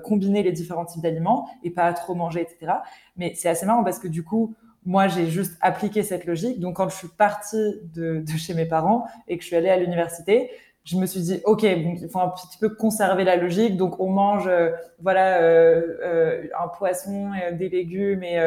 [0.03, 2.73] combiner les différents types d'aliments et pas trop manger, etc.
[3.15, 4.53] Mais c'est assez marrant parce que du coup,
[4.85, 6.59] moi, j'ai juste appliqué cette logique.
[6.59, 9.69] Donc, quand je suis partie de, de chez mes parents et que je suis allée
[9.69, 10.51] à l'université,
[10.89, 13.77] je me suis dit, ok, il faut un petit peu conserver la logique.
[13.77, 18.39] Donc, on mange, euh, voilà, euh, euh, un poisson, des légumes et,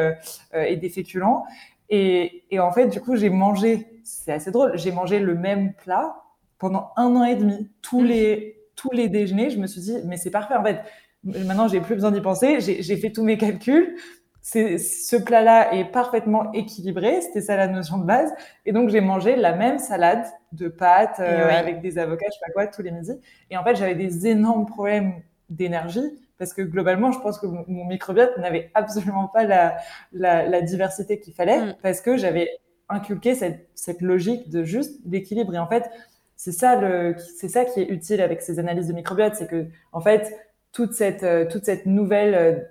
[0.53, 1.45] et des féculents.
[1.89, 5.73] Et, et, en fait, du coup, j'ai mangé, c'est assez drôle, j'ai mangé le même
[5.73, 6.15] plat
[6.59, 7.69] pendant un an et demi.
[7.81, 8.05] Tous mmh.
[8.05, 10.55] les, tous les déjeuners, je me suis dit, mais c'est parfait.
[10.55, 10.81] En fait,
[11.23, 12.59] maintenant, j'ai plus besoin d'y penser.
[12.59, 13.95] J'ai fait tous mes calculs
[14.43, 18.31] ce plat-là est parfaitement équilibré, c'était ça la notion de base.
[18.65, 22.45] Et donc j'ai mangé la même salade de pâtes euh, avec des avocats, je sais
[22.45, 23.19] pas quoi, tous les midis.
[23.49, 25.13] Et en fait j'avais des énormes problèmes
[25.49, 29.77] d'énergie parce que globalement je pense que mon, microbiote n'avait absolument pas la,
[30.11, 31.75] la, la diversité qu'il fallait mm.
[31.81, 32.49] parce que j'avais
[32.89, 35.55] inculqué cette, cette logique de juste l'équilibre.
[35.55, 35.89] Et en fait
[36.35, 39.67] c'est ça le, c'est ça qui est utile avec ces analyses de microbiote, c'est que
[39.93, 40.37] en fait
[40.73, 42.67] toute cette, euh, toute cette nouvelle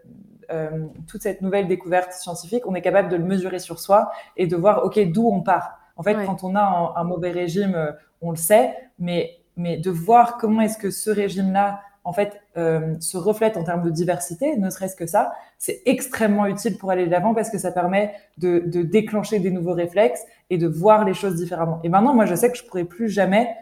[0.50, 4.46] euh, toute cette nouvelle découverte scientifique, on est capable de le mesurer sur soi et
[4.46, 5.78] de voir, OK, d'où on part.
[5.96, 9.90] En fait, quand on a un, mauvais régime, euh, on le sait, mais, mais de
[9.90, 14.56] voir comment est-ce que ce régime-là, en fait, euh, se reflète en termes de diversité,
[14.56, 18.14] ne serait-ce que ça, c'est extrêmement utile pour aller de l'avant parce que ça permet
[18.38, 21.80] de, de, déclencher des nouveaux réflexes et de voir les choses différemment.
[21.84, 23.54] Et maintenant, moi, je sais que je pourrais plus jamais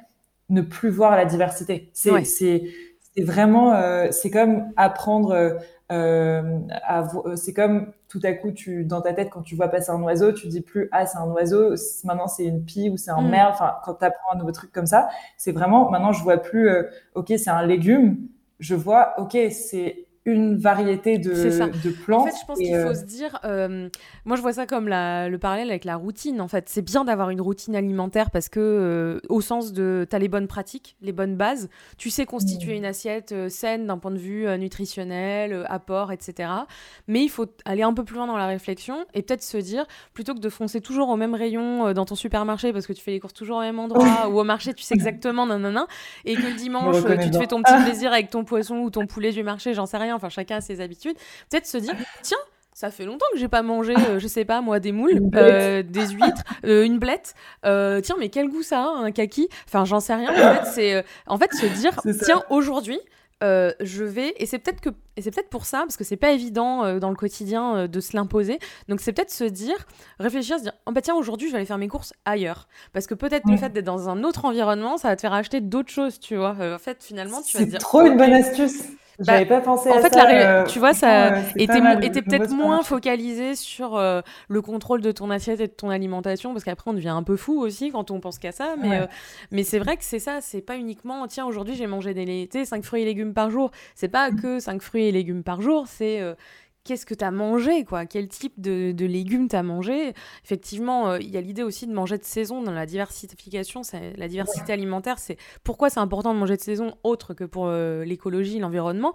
[0.48, 1.90] ne plus voir la diversité.
[1.92, 2.64] C'est c'est
[3.18, 5.58] vraiment, euh, c'est comme apprendre euh,
[5.90, 10.00] euh, c'est comme tout à coup, tu, dans ta tête, quand tu vois passer un
[10.02, 13.20] oiseau, tu dis plus ah c'est un oiseau, maintenant c'est une pie ou c'est un
[13.20, 13.30] mm.
[13.30, 13.50] merle.
[13.52, 16.68] Enfin, quand tu apprends un nouveau truc comme ça, c'est vraiment maintenant je vois plus
[16.68, 16.84] euh,
[17.14, 18.18] ok c'est un légume,
[18.60, 22.22] je vois ok c'est une variété de, de plantes.
[22.22, 23.38] En fait, je pense qu'il faut se dire,
[24.24, 26.40] moi je vois ça comme la, le parallèle avec la routine.
[26.40, 30.18] En fait, c'est bien d'avoir une routine alimentaire parce que, au sens de, tu as
[30.18, 32.78] les bonnes pratiques, les bonnes bases, tu sais constituer mmh.
[32.78, 36.50] une assiette saine d'un point de vue nutritionnel, apport, etc.
[37.08, 39.86] Mais il faut aller un peu plus loin dans la réflexion et peut-être se dire,
[40.12, 43.10] plutôt que de foncer toujours au même rayon dans ton supermarché parce que tu fais
[43.10, 45.86] les courses toujours au même endroit ou au marché, tu sais exactement, nanana,
[46.24, 49.06] et que le dimanche, tu te fais ton petit plaisir avec ton poisson ou ton
[49.06, 51.16] poulet du marché, j'en sais rien, enfin chacun a ses habitudes.
[51.48, 52.38] Peut-être se dire, tiens,
[52.80, 55.82] ça fait longtemps que j'ai pas mangé, euh, je sais pas moi, des moules, euh,
[55.82, 57.34] des huîtres, euh, une blette.
[57.62, 59.48] tiens, mais quel goût ça a, un kaki?
[59.66, 60.30] Enfin, j'en sais rien.
[60.30, 62.98] En fait, c'est en fait se dire, tiens, aujourd'hui,
[63.42, 66.30] je vais et c'est peut-être que et c'est peut-être pour ça parce que c'est pas
[66.30, 68.58] évident dans le quotidien de se l'imposer.
[68.88, 69.76] Donc c'est peut-être se dire
[70.18, 72.68] réfléchir se dire oh bah tiens aujourd'hui je vais aller faire mes courses ailleurs.
[72.94, 75.60] Parce que peut-être le fait d'être dans un autre environnement ça va te faire acheter
[75.60, 76.56] d'autres choses tu vois.
[76.58, 78.84] En fait finalement tu vas dire c'est trop une bonne astuce
[79.20, 80.28] bah, J'avais pas pensé en à fait, ça.
[80.30, 85.60] Euh, tu vois, ça était, peut-être moins focalisé sur euh, le contrôle de ton assiette
[85.60, 88.38] et de ton alimentation, parce qu'après on devient un peu fou aussi quand on pense
[88.38, 88.74] qu'à ça.
[88.80, 89.06] Mais, euh,
[89.50, 92.64] mais c'est vrai que c'est ça, c'est pas uniquement tiens aujourd'hui j'ai mangé des laitiers,
[92.64, 93.70] 5 fruits et légumes par jour.
[93.94, 94.40] C'est pas mm.
[94.40, 96.20] que 5 fruits et légumes par jour, c'est
[96.84, 98.06] qu'est-ce que tu as mangé, quoi?
[98.06, 100.12] Quel type de, de légumes tu as mangé?
[100.44, 103.82] Effectivement, euh, il y a l'idée aussi de manger de saison dans la diversification.
[104.16, 108.04] La diversité alimentaire, c'est pourquoi c'est important de manger de saison autre que pour euh,
[108.04, 109.14] l'écologie, l'environnement?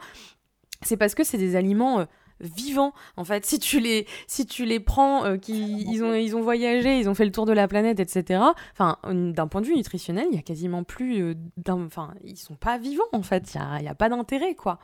[0.81, 2.05] C'est parce que c'est des aliments euh,
[2.41, 2.93] vivants.
[3.15, 6.99] En fait, si tu les, si tu les prends, qui, ils, ont, ils ont voyagé,
[6.99, 8.41] ils ont fait le tour de la planète, etc.
[8.73, 11.35] Enfin, d'un point de vue nutritionnel, il y a quasiment plus...
[11.67, 13.53] Enfin, ils sont pas vivants, en fait.
[13.55, 14.79] Il n'y a, a, pas d'intérêt, quoi.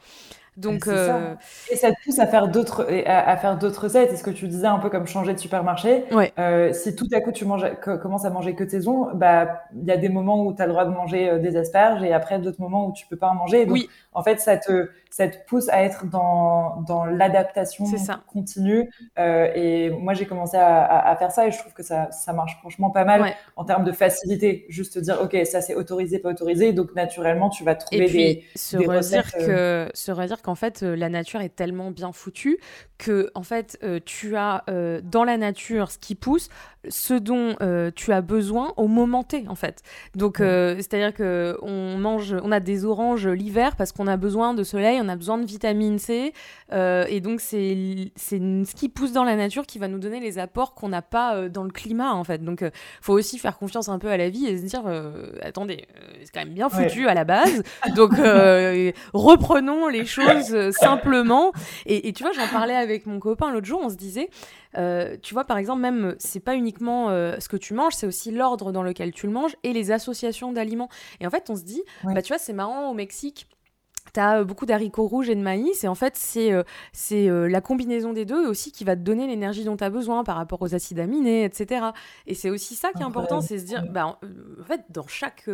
[0.58, 1.34] Donc, euh...
[1.70, 4.12] Et ça te pousse à faire d'autres, à, faire d'autres recettes.
[4.12, 6.34] Est-ce que tu disais un peu comme changer de supermarché ouais.
[6.40, 9.88] euh, Si tout à coup tu manges, commences à manger que tes ongles, bah il
[9.88, 12.12] y a des moments où tu as le droit de manger euh, des asperges et
[12.12, 13.66] après d'autres moments où tu peux pas en manger.
[13.66, 13.90] Donc, oui.
[14.14, 17.86] En fait, ça te, ça te pousse à être dans, dans l'adaptation
[18.28, 18.92] continue.
[19.20, 22.34] Euh, et moi, j'ai commencé à, à, faire ça et je trouve que ça, ça
[22.34, 24.66] marche franchement pas mal en termes de facilité.
[24.68, 26.74] Juste dire, ok, ça c'est autorisé, pas autorisé.
[26.74, 30.84] Donc naturellement, tu vas trouver et puis, des, se redire que se redire qu'en fait
[30.84, 32.58] euh, la nature est tellement bien foutue
[32.98, 36.50] que en fait euh, tu as euh, dans la nature ce qui pousse
[36.90, 37.56] ce dont
[37.96, 39.84] tu as besoin au moment T en fait.
[40.16, 44.18] Donc c'est à dire que on mange on a des oranges l'hiver parce qu'on a
[44.18, 46.34] besoin de soleil on a besoin de vitamine C
[46.72, 50.40] et donc c'est c'est ce qui pousse dans la nature qui va nous donner les
[50.40, 52.44] apports qu'on n'a pas dans le climat en fait.
[52.44, 52.66] Donc
[53.00, 54.82] faut aussi faire confiance un peu à la vie et se dire
[55.44, 55.86] attendez
[56.24, 57.62] c'est quand même bien foutu à la base.
[57.96, 58.14] Donc
[59.14, 60.26] reprenons les choses
[60.72, 61.52] simplement.
[61.86, 64.30] Et, tu vois, j'en parlais avec mon copain l'autre jour, on se disait,
[64.78, 68.08] euh, tu vois, par exemple, même, c'est pas uniquement euh, ce que tu manges, c'est
[68.08, 70.90] aussi l'ordre dans lequel tu le manges et les associations d'aliments.
[71.20, 73.48] Et en fait, on se dit, bah, tu vois, c'est marrant au Mexique.
[74.14, 76.52] T'as as euh, beaucoup d'haricots rouges et de maïs, et en fait, c'est
[76.92, 80.24] c'est la combinaison des deux aussi qui va te donner l'énergie dont tu as besoin
[80.24, 81.86] par rapport aux acides aminés, etc.
[82.26, 85.50] Et c'est aussi ça qui est important, c'est se dire, bah, en fait, dans chaque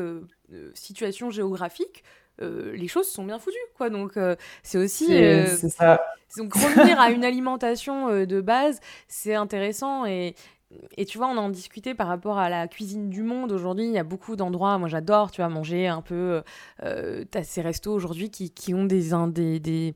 [0.73, 2.03] situation géographique,
[2.41, 3.89] euh, les choses sont bien foutues, quoi.
[3.89, 5.07] Donc, euh, c'est aussi.
[5.07, 6.01] C'est euh, ça.
[6.37, 10.35] Donc, revenir à une alimentation de base, c'est intéressant et,
[10.97, 13.53] et tu vois, on en discutait par rapport à la cuisine du monde.
[13.53, 14.77] Aujourd'hui, il y a beaucoup d'endroits.
[14.77, 16.41] Moi, j'adore, tu vois, manger un peu.
[16.83, 19.93] Euh, tu as ces restos aujourd'hui qui, qui, ont des, des, des,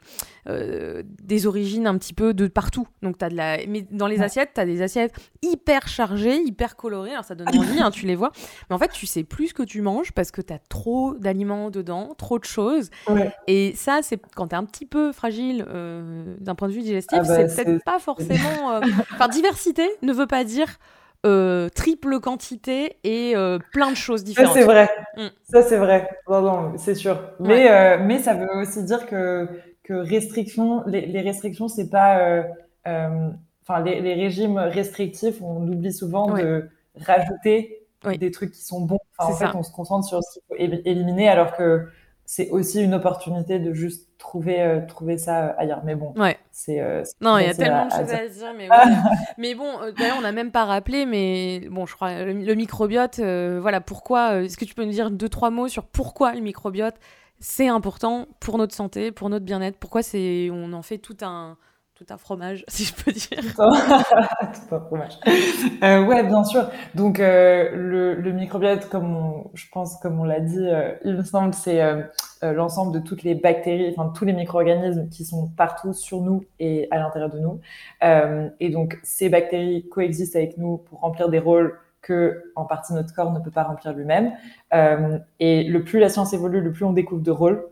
[0.47, 2.87] euh, des, origines un petit peu de partout.
[3.01, 3.57] Donc, tu as de la.
[3.67, 7.11] Mais dans les assiettes, tu as des assiettes hyper chargées, hyper colorées.
[7.11, 8.31] Alors, ça donne envie, hein, tu les vois.
[8.69, 11.15] Mais en fait, tu sais plus ce que tu manges parce que tu as trop
[11.15, 12.91] d'aliments dedans, trop de choses.
[13.47, 16.81] Et ça, c'est quand tu es un petit peu fragile euh, d'un point de vue
[16.81, 18.71] digestif, ah bah, c'est peut-être pas forcément.
[18.71, 18.81] Euh,
[19.13, 20.60] enfin, diversité ne veut pas dire
[21.23, 24.53] euh, triple quantité et euh, plein de choses différentes.
[24.53, 24.89] Ça, c'est vrai.
[25.17, 25.27] Mm.
[25.43, 26.09] Ça, c'est vrai.
[26.27, 27.19] Non, c'est sûr.
[27.39, 29.47] Mais, euh, mais ça veut aussi dire que,
[29.83, 32.43] que restriction, les, les restrictions, c'est pas.
[32.85, 36.67] Enfin, les, les, régimes restrictifs, on oublie souvent de
[36.99, 37.85] rajouter
[38.17, 38.99] des trucs qui sont bons.
[39.19, 40.55] en fait, on se concentre sur ce qu'il faut
[40.85, 41.87] éliminer alors que
[42.33, 45.81] c'est aussi une opportunité de juste trouver euh, trouver ça euh, ailleurs.
[45.83, 46.37] Mais bon ouais.
[46.53, 48.69] c'est euh, non il y a tellement de choses à dire mais,
[49.37, 49.67] mais bon
[49.97, 54.55] d'ailleurs on n'a même pas rappelé mais bon je crois le, microbiote voilà pourquoi est-ce
[54.55, 56.95] que tu peux nous dire deux trois mots sur pourquoi le microbiote
[57.41, 59.77] c'est important pour notre santé pour notre bien-être?
[59.77, 61.57] Pourquoi c'est on en fait tout un
[62.01, 63.53] tout un fromage, si je peux dire.
[63.55, 65.19] tout un fromage.
[65.83, 66.67] Euh, ouais, bien sûr.
[66.95, 71.23] Donc euh, le, le, microbiote, comme je pense, comme on l'a dit, euh, il me
[71.23, 72.01] semble, c'est euh,
[72.43, 76.43] euh, l'ensemble de toutes les bactéries, enfin tous les micro-organismes qui sont partout sur nous
[76.59, 77.59] et à l'intérieur de nous.
[78.59, 83.13] et donc ces bactéries coexistent avec nous pour remplir des rôles que en partie notre
[83.13, 84.33] corps ne peut pas remplir lui-même.
[85.39, 87.63] et le plus la science évolue, le plus on découvre de rôles.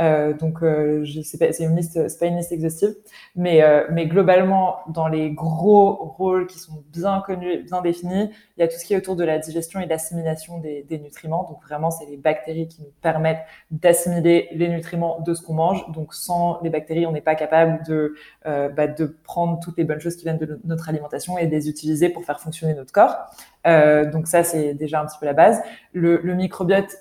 [0.00, 2.94] Euh, donc, euh, je sais pas, c'est une liste, c'est pas une liste exhaustive,
[3.34, 8.60] mais euh, mais globalement, dans les gros rôles qui sont bien connus, bien définis, il
[8.60, 11.44] y a tout ce qui est autour de la digestion et l'assimilation des, des nutriments.
[11.48, 15.90] Donc vraiment, c'est les bactéries qui nous permettent d'assimiler les nutriments de ce qu'on mange.
[15.90, 20.00] Donc sans les bactéries, on n'est pas capable de bah, de prendre toutes les bonnes
[20.00, 23.16] choses qui viennent de notre alimentation et de les utiliser pour faire fonctionner notre corps.
[23.64, 25.60] donc ça, c'est déjà un petit peu la base.
[25.92, 26.96] Le, le microbiote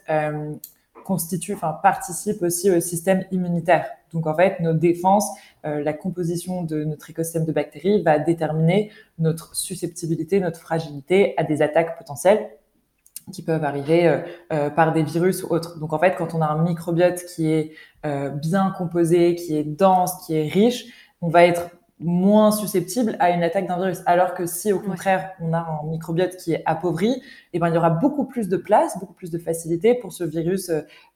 [1.08, 3.88] constitue, enfin participe aussi au système immunitaire.
[4.12, 5.30] Donc en fait, nos défenses,
[5.66, 11.46] euh, la composition de notre écosystème de bactéries va déterminer notre susceptibilité, notre fragilité à
[11.46, 12.50] des attaques potentielles
[13.32, 14.20] qui peuvent arriver euh,
[14.52, 15.80] euh, par des virus ou autres.
[15.80, 17.72] Donc en fait, quand on a un microbiote qui est
[18.36, 20.86] bien composé, qui est dense, qui est riche,
[21.22, 21.70] on va être
[22.00, 24.02] moins susceptible à une attaque d'un virus.
[24.06, 27.22] Alors que si au contraire on a un microbiote qui est appauvri,
[27.54, 30.24] eh ben il y aura beaucoup plus de place, beaucoup plus de facilité pour ce
[30.24, 30.72] virus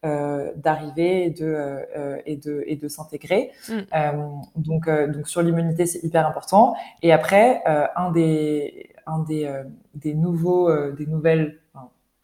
[0.06, 3.52] euh, d'arriver et de euh, et de et de s'intégrer.
[3.70, 3.74] Mm.
[3.74, 4.12] Euh,
[4.56, 6.76] donc donc sur l'immunité c'est hyper important.
[7.04, 7.62] Et après
[7.96, 9.52] un des un des
[9.94, 11.61] des nouveaux des nouvelles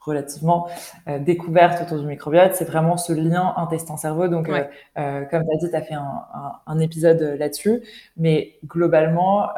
[0.07, 0.67] relativement
[1.07, 4.27] euh, découverte autour du microbiote, c'est vraiment ce lien intestin-cerveau.
[4.27, 4.63] Donc, euh,
[4.97, 6.23] euh, comme tu as dit, tu as fait un,
[6.65, 7.83] un, épisode là-dessus.
[8.17, 9.49] Mais globalement,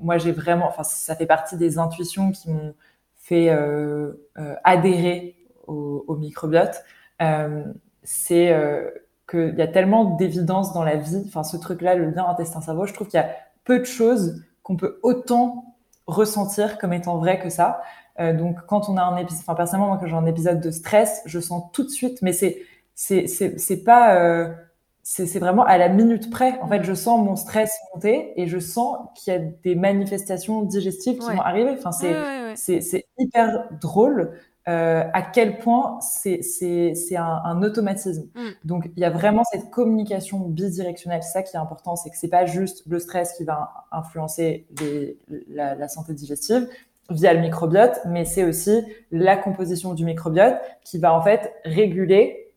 [0.00, 2.74] moi, j'ai vraiment, enfin, ça fait partie des intuitions qui m'ont
[3.16, 3.50] fait
[4.64, 5.36] adhérer
[5.66, 6.84] au, au microbiote.
[8.02, 8.54] c'est
[9.28, 12.94] qu'il y a tellement d'évidence dans la vie, enfin, ce truc-là, le lien intestin-cerveau, je
[12.94, 13.30] trouve qu'il y a
[13.64, 15.76] peu de choses qu'on peut autant
[16.08, 17.82] ressentir comme étant vrai que ça.
[18.20, 20.70] Euh, donc, quand on a un épisode, enfin, personnellement, moi, quand j'ai un épisode de
[20.70, 22.62] stress, je sens tout de suite, mais c'est,
[22.94, 24.52] c'est, c'est, pas, euh,
[25.02, 26.58] c'est, vraiment à la minute près.
[26.60, 30.62] En fait, je sens mon stress monter et je sens qu'il y a des manifestations
[30.62, 31.76] digestives qui vont arriver.
[31.78, 32.16] Enfin, c'est,
[32.56, 34.32] c'est, c'est hyper drôle.
[34.68, 38.28] Euh, à quel point c'est c'est c'est un, un, automatisme.
[38.34, 38.48] Mm.
[38.64, 41.22] Donc il y a vraiment cette communication bidirectionnelle.
[41.22, 44.66] C'est ça qui est important, c'est que c'est pas juste le stress qui va influencer
[44.78, 45.16] les,
[45.48, 46.68] la, la, santé digestive,
[47.10, 52.52] via le microbiote, mais c'est aussi la composition du microbiote qui va en fait réguler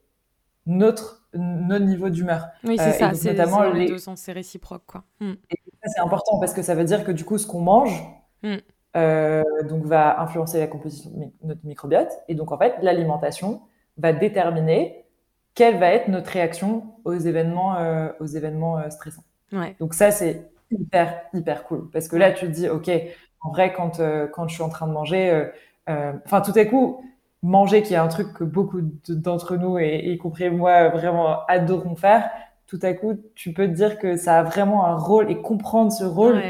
[0.65, 2.47] notre notre niveau d'humeur.
[2.65, 3.87] Oui, c'est euh, ça, c'est notamment les...
[3.87, 5.03] deux sens, c'est réciproque quoi.
[5.21, 5.33] Hmm.
[5.49, 8.03] Et ça c'est important parce que ça veut dire que du coup ce qu'on mange
[8.43, 8.57] hmm.
[8.97, 13.61] euh, donc va influencer la composition de notre microbiote et donc en fait l'alimentation
[13.97, 15.05] va déterminer
[15.53, 19.25] quelle va être notre réaction aux événements euh, aux événements euh, stressants.
[19.51, 19.75] Ouais.
[19.79, 22.89] Donc ça c'est hyper hyper cool parce que là tu te dis ok
[23.41, 25.45] en vrai, quand, euh, quand je suis en train de manger, euh,
[25.89, 27.03] euh, enfin, tout à coup,
[27.43, 31.95] manger, qui est un truc que beaucoup d'entre nous, et y compris moi, vraiment adorons
[31.95, 32.29] faire,
[32.67, 35.91] tout à coup, tu peux te dire que ça a vraiment un rôle et comprendre
[35.91, 36.41] ce rôle,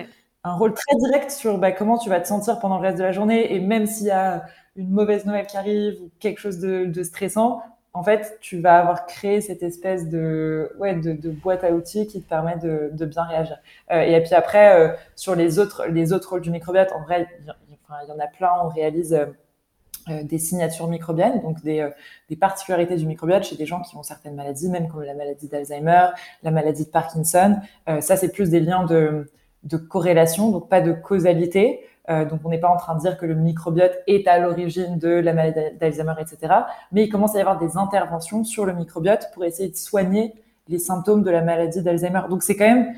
[0.44, 3.04] un rôle très direct sur bah, comment tu vas te sentir pendant le reste de
[3.04, 3.54] la journée.
[3.56, 4.44] Et même s'il y a
[4.76, 7.62] une mauvaise nouvelle qui arrive ou quelque chose de, de stressant,
[7.94, 12.22] en fait, tu vas avoir créé cette espèce de, ouais, de, boîte à outils qui
[12.22, 13.58] te permet de, de bien réagir.
[13.92, 17.28] Euh, et puis après, euh, sur les autres, les autres rôles du microbiote, en vrai,
[17.42, 18.52] il y, en a plein.
[18.64, 21.88] On réalise euh, des signatures microbiennes, donc des,
[22.30, 25.50] des, particularités du microbiote chez des gens qui ont certaines maladies, même comme la maladie
[25.50, 26.08] d'Alzheimer,
[26.44, 27.58] la maladie de Parkinson.
[28.00, 29.30] ça, c'est plus des liens de,
[29.64, 31.82] de corrélation, donc pas de causalité.
[32.12, 34.98] Euh, donc, on n'est pas en train de dire que le microbiote est à l'origine
[34.98, 36.54] de la maladie d'Alzheimer, etc.
[36.92, 40.34] Mais il commence à y avoir des interventions sur le microbiote pour essayer de soigner
[40.68, 42.22] les symptômes de la maladie d'Alzheimer.
[42.30, 42.94] Donc, c'est quand même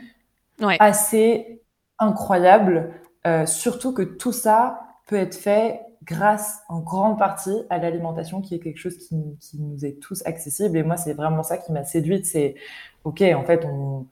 [0.79, 1.61] assez
[1.99, 2.91] incroyable,
[3.27, 8.55] euh, surtout que tout ça peut être fait grâce en grande partie à l'alimentation, qui
[8.55, 10.77] est quelque chose qui, qui, nous est tous accessible.
[10.77, 12.25] Et moi, c'est vraiment ça qui m'a séduite.
[12.25, 12.55] C'est,
[13.03, 14.07] OK, en fait, on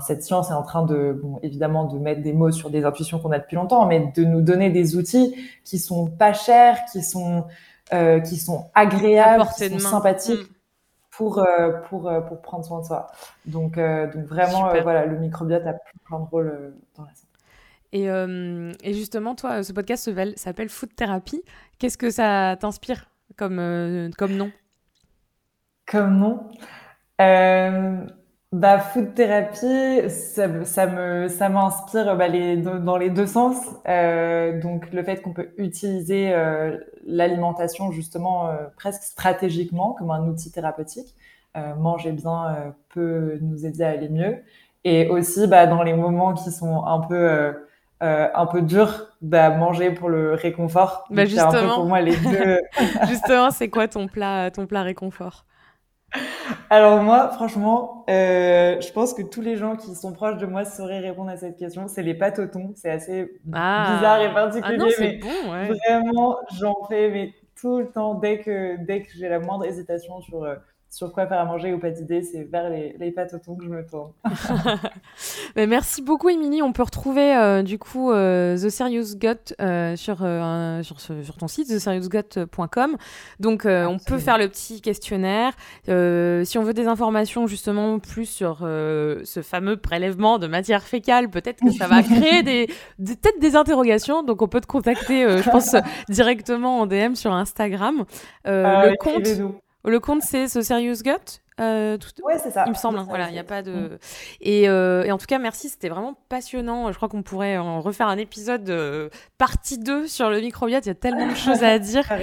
[0.00, 3.18] cette science est en train de, bon, évidemment, de mettre des mots sur des intuitions
[3.18, 7.02] qu'on a depuis longtemps, mais de nous donner des outils qui sont pas chers, qui
[7.02, 7.46] sont,
[7.92, 10.40] euh, qui sont agréables, qui sont sympathiques.
[10.40, 10.54] Mm.
[11.14, 13.06] Pour, euh, pour, euh, pour prendre soin de soi.
[13.44, 15.74] Donc, donc vraiment, voilà, le microbiote a
[16.06, 17.28] plein de rôles dans la santé.
[17.92, 21.42] Et, et, justement, toi, ce podcast s'appelle Food Therapy.
[21.78, 24.50] Qu'est-ce que ça t'inspire comme, comme nom?
[25.86, 26.50] Comme nom?
[28.52, 33.56] Bah, food thérapie, ça, ça me, ça m'inspire bah, les, dans les deux sens.
[33.88, 36.76] Euh, donc, le fait qu'on peut utiliser euh,
[37.06, 41.14] l'alimentation justement euh, presque stratégiquement comme un outil thérapeutique.
[41.56, 44.38] Euh, manger bien euh, peut nous aider à aller mieux.
[44.84, 47.54] Et aussi, bah, dans les moments qui sont un peu
[48.04, 51.04] un peu durs, bah, manger pour le réconfort.
[51.08, 52.58] Bah, justement, un peu pour moi les deux.
[53.08, 55.46] justement, c'est quoi ton plat, ton plat réconfort?
[56.70, 60.64] Alors moi, franchement, euh, je pense que tous les gens qui sont proches de moi
[60.64, 61.88] sauraient répondre à cette question.
[61.88, 62.72] C'est les pâtes au thon.
[62.74, 63.94] C'est assez ah.
[63.94, 69.02] bizarre et particulier, ah mais vraiment, j'en fais mais tout le temps dès que dès
[69.02, 70.56] que j'ai la moindre hésitation sur euh,
[70.92, 73.56] sur quoi faire à manger ou pas d'idées, c'est vers les, les pâtes au thon
[73.56, 74.12] que je me tourne.
[75.56, 76.60] Mais merci beaucoup, Émilie.
[76.60, 80.18] On peut retrouver euh, du coup euh, The Serious Gut euh, sur,
[80.82, 82.98] sur, sur, ton site, theseriousgut.com.
[83.40, 85.54] Donc, on peut faire le petit questionnaire.
[85.86, 91.60] si on veut des informations justement plus sur ce fameux prélèvement de matière fécale, peut-être
[91.64, 92.66] que ça va créer des,
[92.98, 94.22] peut-être des interrogations.
[94.22, 95.74] Donc, on peut te contacter, je pense,
[96.10, 98.04] directement en DM sur Instagram.
[98.44, 99.26] Ah le compte.
[99.84, 102.64] Le compte, c'est ce Serious Gut euh, Ouais, c'est ça.
[102.66, 102.98] Il me semble.
[102.98, 103.72] Hein, voilà, il n'y a pas de.
[103.72, 103.98] Mm.
[104.40, 106.90] Et, euh, et, en tout cas, merci, c'était vraiment passionnant.
[106.92, 109.08] Je crois qu'on pourrait en refaire un épisode euh,
[109.38, 110.86] partie 2 sur le microbiote.
[110.86, 112.04] Il y a tellement de choses à dire.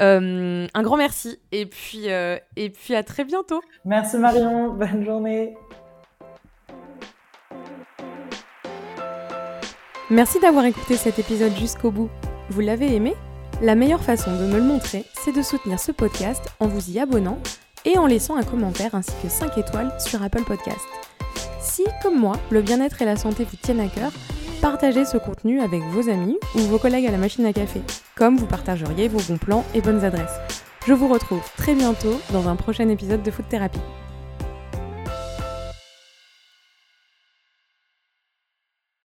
[0.00, 1.38] Euh, un grand merci.
[1.52, 3.60] Et puis, et puis à très bientôt.
[3.84, 4.70] Merci Marion.
[4.70, 5.54] Bonne journée.
[10.10, 12.10] Merci d'avoir écouté cet épisode jusqu'au bout.
[12.50, 13.14] Vous l'avez aimé?
[13.62, 16.98] La meilleure façon de me le montrer, c'est de soutenir ce podcast en vous y
[16.98, 17.38] abonnant
[17.84, 20.84] et en laissant un commentaire ainsi que 5 étoiles sur Apple Podcast.
[21.60, 24.10] Si, comme moi, le bien-être et la santé vous tiennent à cœur,
[24.60, 27.82] partagez ce contenu avec vos amis ou vos collègues à la machine à café,
[28.16, 30.40] comme vous partageriez vos bons plans et bonnes adresses.
[30.88, 33.78] Je vous retrouve très bientôt dans un prochain épisode de Food Therapy.